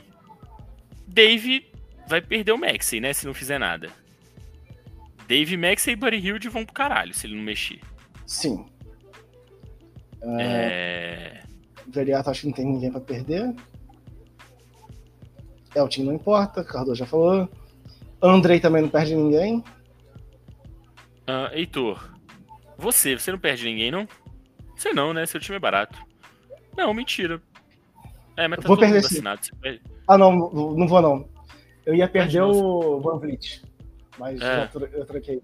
[1.07, 1.71] Dave
[2.07, 3.11] vai perder o Maxey, né?
[3.13, 3.89] Se não fizer nada.
[5.27, 7.79] Dave Max e Buddy Hilde vão pro caralho se ele não mexer.
[8.25, 8.65] Sim.
[10.39, 11.43] É...
[11.87, 13.53] Veriato acho que não tem ninguém pra perder.
[15.75, 17.49] Elton não importa, Cardoso já falou.
[18.21, 19.63] Andrei também não perde ninguém.
[21.27, 22.13] Uh, Heitor,
[22.77, 24.07] você, você não perde ninguém, não?
[24.75, 25.25] Você não, né?
[25.25, 25.99] Seu time é barato.
[26.77, 27.41] Não, mentira.
[28.37, 29.41] É, mas tá vou perder vacinado.
[30.07, 31.29] Ah, não, não vou não.
[31.85, 33.61] Eu ia perder o Van Vliet.
[34.17, 34.69] Mas é.
[34.93, 35.41] eu troquei.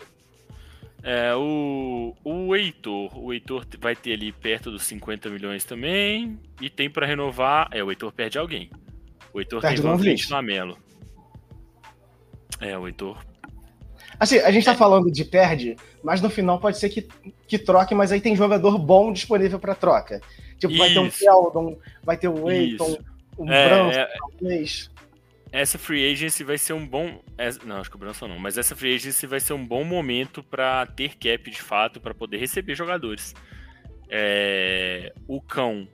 [1.01, 3.17] É, o, o Heitor.
[3.17, 6.39] O Heitor vai ter ali perto dos 50 milhões também.
[6.61, 7.69] E tem para renovar.
[7.71, 8.69] É, o Heitor perde alguém.
[9.33, 10.77] O Heitor perde tem Van Vliet no Amelo.
[12.59, 13.17] É, o Heitor.
[14.19, 14.75] Assim, a gente tá é.
[14.75, 17.07] falando de perde, mas no final pode ser que,
[17.47, 20.19] que troque, mas aí tem jogador bom disponível para troca.
[20.57, 20.77] Tipo, Isso.
[20.77, 22.97] vai ter um Sheldon, vai ter o Eiton,
[23.37, 24.07] um é, Brunson, é...
[24.19, 24.91] talvez
[25.51, 27.21] essa free agency vai ser um bom.
[27.65, 30.43] Não, acho que o Branson não, mas essa free agency vai ser um bom momento
[30.43, 33.33] para ter cap de fato, para poder receber jogadores.
[34.09, 35.13] É...
[35.27, 35.87] O cão.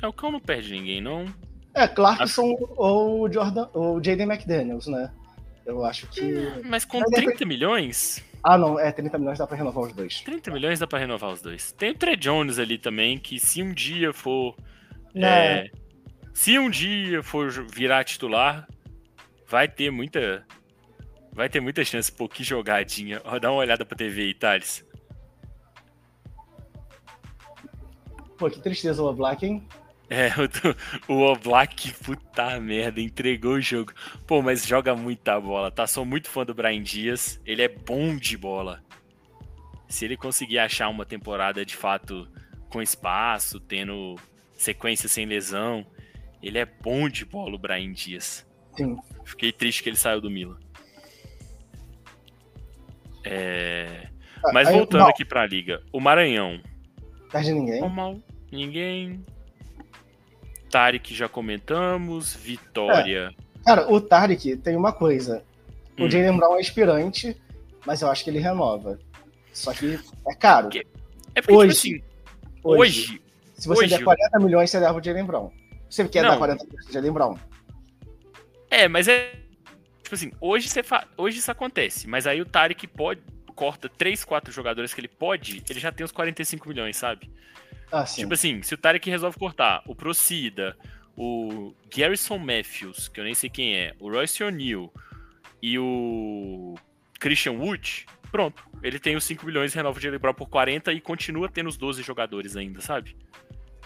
[0.00, 1.26] É, o cão não perde ninguém, não.
[1.74, 2.74] É, Clarkson acho...
[2.76, 5.10] ou Jordan ou Jaden McDaniels, né?
[5.66, 6.22] Eu acho que.
[6.64, 8.22] Mas com 30 milhões.
[8.42, 10.20] Ah, não, é 30 milhões dá pra renovar os dois.
[10.20, 11.72] 30 milhões dá pra renovar os dois.
[11.72, 14.54] Tem o Trey Jones ali também, que se um dia for.
[15.14, 15.26] Não.
[15.26, 15.70] é,
[16.34, 18.68] se um dia for virar titular,
[19.48, 20.44] vai ter muita.
[21.32, 23.20] Vai ter muita chance, pô, que jogadinha.
[23.24, 24.84] Ó, dá uma olhada pra TV aí, Thales.
[28.36, 29.66] Pô, que tristeza o Black, hein?
[30.10, 30.28] É,
[31.08, 33.92] o, o Oblak, puta merda, entregou o jogo.
[34.26, 35.86] Pô, mas joga muita bola, tá?
[35.86, 37.40] Sou muito fã do Brian Dias.
[37.46, 38.82] Ele é bom de bola.
[39.88, 42.28] Se ele conseguir achar uma temporada de fato
[42.68, 44.16] com espaço, tendo
[44.54, 45.86] sequência sem lesão,
[46.46, 48.46] ele é bom de bola, o Brian Dias.
[48.76, 48.96] Sim.
[49.24, 50.56] Fiquei triste que ele saiu do Milan.
[53.24, 54.08] É...
[54.44, 56.60] Ah, Mas aí, voltando não, aqui pra liga, o Maranhão.
[57.32, 57.80] Perde ninguém.
[57.80, 58.18] Normal,
[58.52, 59.24] ninguém.
[60.70, 63.32] Tarek já comentamos, Vitória.
[63.64, 65.42] Cara, o Tarek tem uma coisa.
[65.98, 66.10] O Hum.
[66.10, 67.36] Jalen Brown é aspirante,
[67.86, 68.98] mas eu acho que ele renova.
[69.52, 70.68] Só que é caro.
[71.34, 72.14] É porque, Hoje, tipo assim,
[72.62, 73.22] Hoje, hoje,
[73.54, 75.50] se você hoje- der 40 milhões, você leva o Jalen Brown.
[75.94, 76.30] Você quer Não.
[76.30, 77.38] dar 40 milhões pro Jalen Brown?
[78.68, 79.32] É, mas é.
[80.02, 81.06] Tipo assim, hoje, você fa...
[81.16, 83.22] hoje isso acontece, mas aí o Tarek pode.
[83.54, 87.30] Corta 3, 4 jogadores que ele pode, ele já tem os 45 milhões, sabe?
[87.92, 88.22] Ah, sim.
[88.22, 90.76] Tipo assim, se o Tarek resolve cortar o Procida,
[91.16, 94.92] o Garrison Matthews, que eu nem sei quem é, o Royce O'Neal
[95.62, 96.74] e o
[97.20, 98.68] Christian Wood, pronto.
[98.82, 101.76] Ele tem os 5 milhões, renova o Jalen Brown por 40 e continua tendo os
[101.76, 103.16] 12 jogadores ainda, sabe?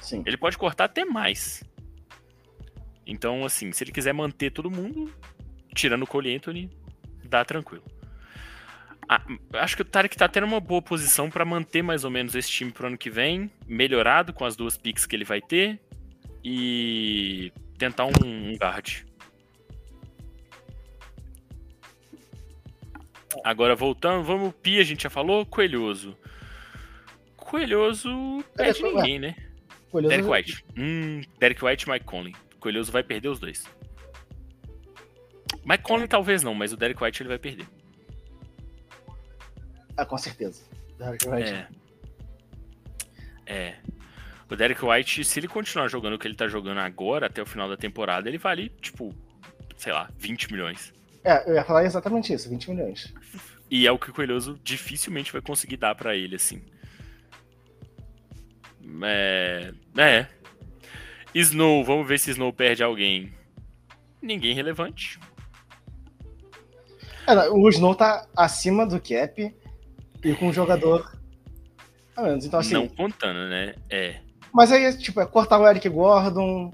[0.01, 0.23] sim.
[0.25, 1.63] Ele pode cortar até mais.
[3.11, 5.11] Então, assim, se ele quiser manter todo mundo,
[5.75, 6.71] tirando o Cole Anthony,
[7.25, 7.83] dá tranquilo.
[9.09, 9.23] Ah,
[9.55, 12.51] acho que o Tarek tá tendo uma boa posição pra manter mais ou menos esse
[12.51, 15.81] time pro ano que vem, melhorado com as duas picks que ele vai ter
[16.45, 19.03] e tentar um, um guard.
[23.45, 26.17] Agora voltando, vamos, Pi, a gente já falou, Coelhoso.
[27.37, 29.35] Coelhoso perde Derek- ninguém, né?
[29.91, 30.65] Coelhoso- Derek White.
[30.77, 32.35] Hum, Derek White e Mike Conley.
[32.61, 33.65] Coelhoso vai perder os dois.
[35.65, 37.67] Mike Conley talvez não, mas o Derek White ele vai perder.
[39.97, 40.65] Ah, com certeza.
[40.99, 41.51] Derek White.
[41.51, 41.69] É.
[43.47, 43.77] É.
[44.51, 47.47] O Derek White, se ele continuar jogando o que ele tá jogando agora, até o
[47.47, 49.15] final da temporada, ele vale, tipo,
[49.77, 50.93] sei lá, 20 milhões.
[51.25, 53.13] É, eu ia falar exatamente isso, 20 milhões.
[53.71, 56.63] E é o que o Coelhoso dificilmente vai conseguir dar pra ele, assim.
[59.03, 59.73] É.
[59.97, 60.27] É.
[61.35, 63.33] Snow, vamos ver se Snow perde alguém.
[64.21, 65.19] Ninguém relevante.
[67.53, 69.55] O Snow tá acima do cap
[70.25, 71.13] e com um jogador
[72.17, 72.45] a menos.
[72.45, 72.75] Então, assim.
[72.75, 73.75] Não contando, né?
[73.91, 74.21] É.
[74.53, 76.73] Mas aí, tipo, é cortar o Eric Gordon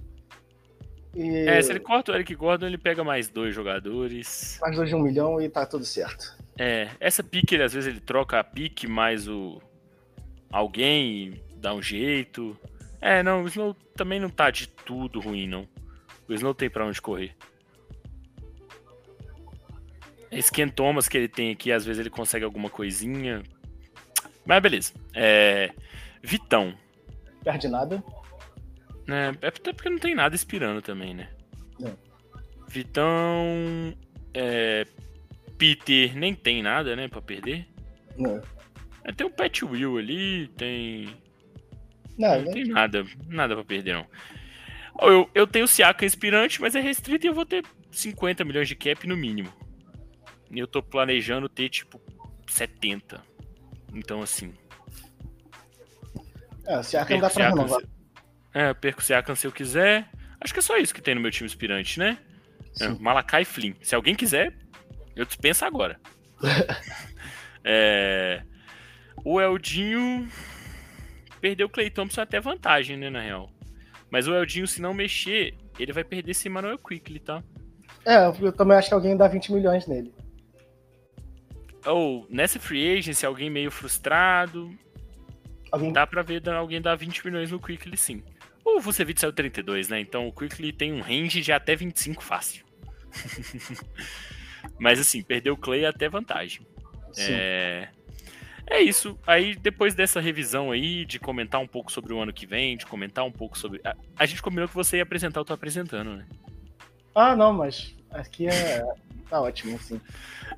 [1.14, 4.59] e É, se ele corta o Eric Gordon, ele pega mais dois jogadores.
[4.61, 6.36] mais dois de um milhão e tá tudo certo.
[6.59, 9.61] É, essa pique, ele, às vezes ele troca a pique mais o
[10.50, 12.57] alguém dá um jeito.
[13.05, 15.68] É, não, o Snow também não tá de tudo ruim, não.
[16.26, 17.36] O Snow tem pra onde correr.
[20.74, 23.42] Thomas que ele tem aqui, às vezes ele consegue alguma coisinha.
[24.46, 24.94] Mas beleza.
[25.14, 25.70] É,
[26.22, 26.74] Vitão.
[27.44, 28.02] Perde nada.
[29.07, 29.36] né?
[29.42, 31.28] É até porque não tem nada inspirando também, né?
[31.78, 31.94] Não.
[32.66, 33.94] Vitão.
[34.32, 34.86] é,
[35.59, 37.68] Peter nem tem nada, né, pra perder.
[38.16, 38.40] Não.
[39.05, 41.22] É, tem o Pat Will ali, tem.
[42.18, 44.06] Não, Não tem nada, nada pra perder, não.
[45.00, 48.68] Eu, eu tenho o Siaka inspirante, mas é restrito e eu vou ter 50 milhões
[48.68, 49.52] de cap no mínimo.
[50.50, 52.00] E eu tô planejando ter, tipo,
[52.48, 53.20] 70.
[53.92, 54.54] Então, assim.
[56.66, 57.80] é, se a perco dá o pra renovar.
[57.80, 57.88] se-
[58.54, 60.08] É, eu perco o Siakam se eu quiser.
[60.40, 62.18] Acho que é só isso que tem no meu time inspirante, né?
[62.80, 62.88] É.
[62.88, 63.74] Malakai e Flynn.
[63.82, 64.56] Se alguém quiser,
[65.16, 65.98] eu dispenso agora.
[67.66, 68.42] É,
[69.24, 70.28] O Eldinho
[71.45, 73.51] perdeu o Clay Thompson até vantagem, né, na real.
[74.11, 77.45] Mas o Eldinho, se não mexer, ele vai perder esse Emmanuel Quickly, tá?
[78.03, 80.11] É, eu também acho que alguém dá 20 milhões nele.
[81.84, 84.74] Ou nessa free agency, alguém meio frustrado,
[85.70, 88.22] Alguém dá pra ver alguém dar 20 milhões no Quickly, sim.
[88.64, 90.01] O Vucevic saiu 32, né?
[90.01, 92.64] Então o Quickly tem um range de até 25 fácil.
[94.78, 96.64] Mas assim, perdeu o Clay é até vantagem.
[97.12, 97.32] Sim.
[97.32, 97.88] É...
[98.66, 99.18] é isso.
[99.26, 102.86] Aí depois dessa revisão aí, de comentar um pouco sobre o ano que vem, de
[102.86, 103.80] comentar um pouco sobre.
[103.84, 106.26] A, a gente combinou que você ia apresentar, eu tô apresentando, né?
[107.14, 108.84] Ah, não, mas aqui é.
[109.28, 110.00] Tá ótimo, assim.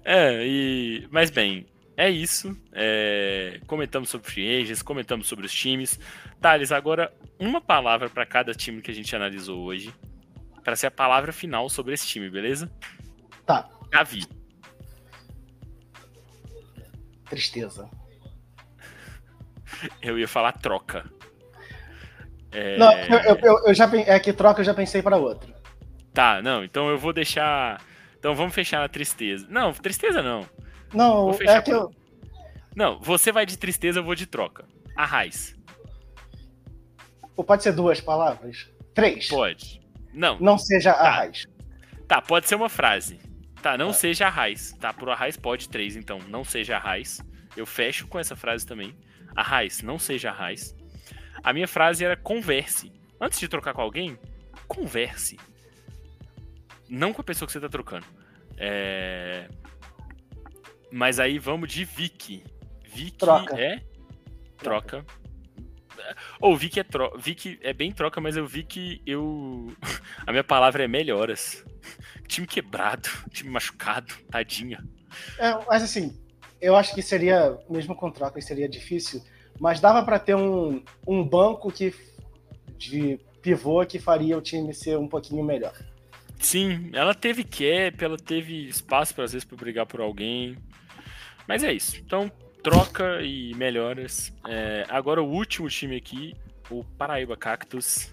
[0.04, 1.07] É, e.
[1.11, 2.57] Mas bem, é isso.
[2.72, 5.98] É, Comentamos sobre free agents, comentamos sobre os times.
[6.40, 9.94] Thales, agora uma palavra para cada time que a gente analisou hoje.
[10.62, 12.70] Para ser a palavra final sobre esse time, beleza?
[13.46, 13.68] Tá.
[13.90, 14.26] Gavi.
[17.29, 17.89] Tristeza.
[20.01, 21.05] Eu ia falar troca.
[22.53, 22.79] É...
[22.79, 25.55] Não, eu, eu, eu, já é que troca eu já pensei para outro.
[26.14, 27.81] Tá, não, então eu vou deixar.
[28.18, 29.47] Então vamos fechar na tristeza.
[29.51, 30.49] Não, tristeza não.
[30.95, 31.91] Não, é que eu.
[32.74, 34.64] Não, você vai de tristeza, eu vou de troca.
[34.95, 35.55] Arraiz.
[37.37, 38.70] Ou pode ser duas palavras?
[38.95, 39.29] Três.
[39.29, 39.81] Pode.
[40.14, 40.39] Não.
[40.41, 41.01] Não seja tá.
[41.01, 41.47] arraiz.
[42.09, 43.18] Tá, pode ser uma frase.
[43.66, 43.94] Tá, não tá.
[43.94, 44.76] seja arraiz.
[44.78, 46.20] Tá, pro arraiz pode três, então.
[46.28, 47.20] Não seja arraiz.
[47.56, 48.96] Eu fecho com essa frase também.
[49.34, 50.72] Arraiz, não seja arraiz.
[51.42, 52.92] A minha frase era converse.
[53.20, 54.16] Antes de trocar com alguém,
[54.68, 55.36] converse.
[56.88, 58.06] Não com a pessoa que você tá trocando.
[58.56, 59.48] É...
[60.92, 62.44] Mas aí vamos de Vicky.
[62.84, 63.60] Vicky troca.
[63.60, 63.82] é
[64.58, 65.04] troca.
[66.40, 67.18] Ou vi que é troca.
[67.18, 69.72] Vi que é bem troca, mas eu vi que eu.
[70.26, 71.64] A minha palavra é melhoras.
[72.26, 74.84] Time quebrado, time machucado, tadinha.
[75.38, 76.18] É, mas assim,
[76.61, 79.22] eu acho que seria, mesmo com troca, seria difícil,
[79.59, 81.94] mas dava para ter um, um banco que
[82.76, 85.72] de pivô que faria o time ser um pouquinho melhor.
[86.38, 90.57] Sim, ela teve cap, ela teve espaço para às vezes para brigar por alguém.
[91.47, 91.97] Mas é isso.
[91.97, 92.30] Então,
[92.66, 94.32] troca e melhoras.
[94.48, 96.34] É, agora o último time aqui,
[96.68, 98.12] o Paraíba Cactus.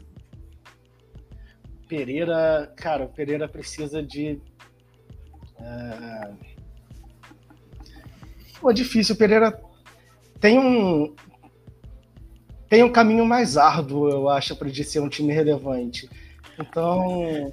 [1.87, 4.39] Pereira, cara, o Pereira precisa de.
[5.57, 6.37] Uh...
[8.61, 9.15] Pô, difícil.
[9.15, 9.59] O Pereira
[10.39, 11.15] tem um.
[12.69, 16.07] Tem um caminho mais árduo, eu acho, para de ser um time relevante.
[16.59, 17.51] Então.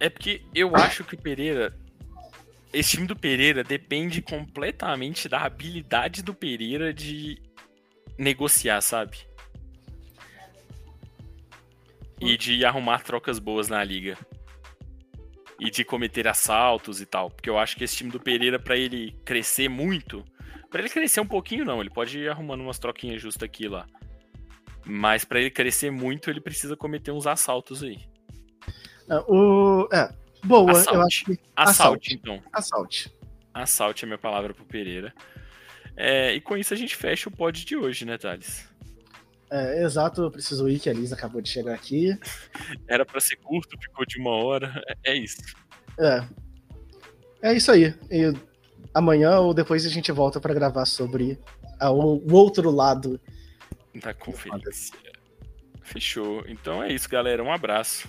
[0.00, 1.76] É porque eu acho que o Pereira
[2.72, 7.40] esse time do Pereira depende completamente da habilidade do Pereira de
[8.18, 9.18] negociar, sabe?
[12.20, 14.18] E de arrumar trocas boas na liga.
[15.58, 17.30] E de cometer assaltos e tal.
[17.30, 20.24] Porque eu acho que esse time do Pereira, para ele crescer muito.
[20.70, 21.80] para ele crescer um pouquinho, não.
[21.80, 23.86] Ele pode ir arrumando umas troquinhas justas aqui e lá.
[24.84, 27.98] Mas para ele crescer muito, ele precisa cometer uns assaltos aí.
[29.10, 30.12] É, o, é,
[30.44, 30.94] Boa, assalte.
[30.94, 31.38] eu acho que.
[31.56, 32.42] Assalte, então.
[32.52, 33.12] Assalte.
[33.52, 35.12] Assalte é a minha palavra pro Pereira.
[35.96, 38.68] É, e com isso a gente fecha o pod de hoje, né, Thales?
[39.50, 42.16] É, exato, eu preciso ir, que a Lisa acabou de chegar aqui.
[42.86, 44.80] Era para ser curto, ficou de uma hora.
[45.04, 45.42] É, é isso.
[45.98, 46.24] É.
[47.42, 47.94] É isso aí.
[48.10, 48.32] E
[48.94, 51.38] amanhã ou depois a gente volta para gravar sobre
[51.80, 53.20] a, o outro lado
[53.94, 54.94] da conferência.
[55.82, 56.44] Fechou.
[56.46, 57.42] Então é isso, galera.
[57.42, 58.08] Um abraço.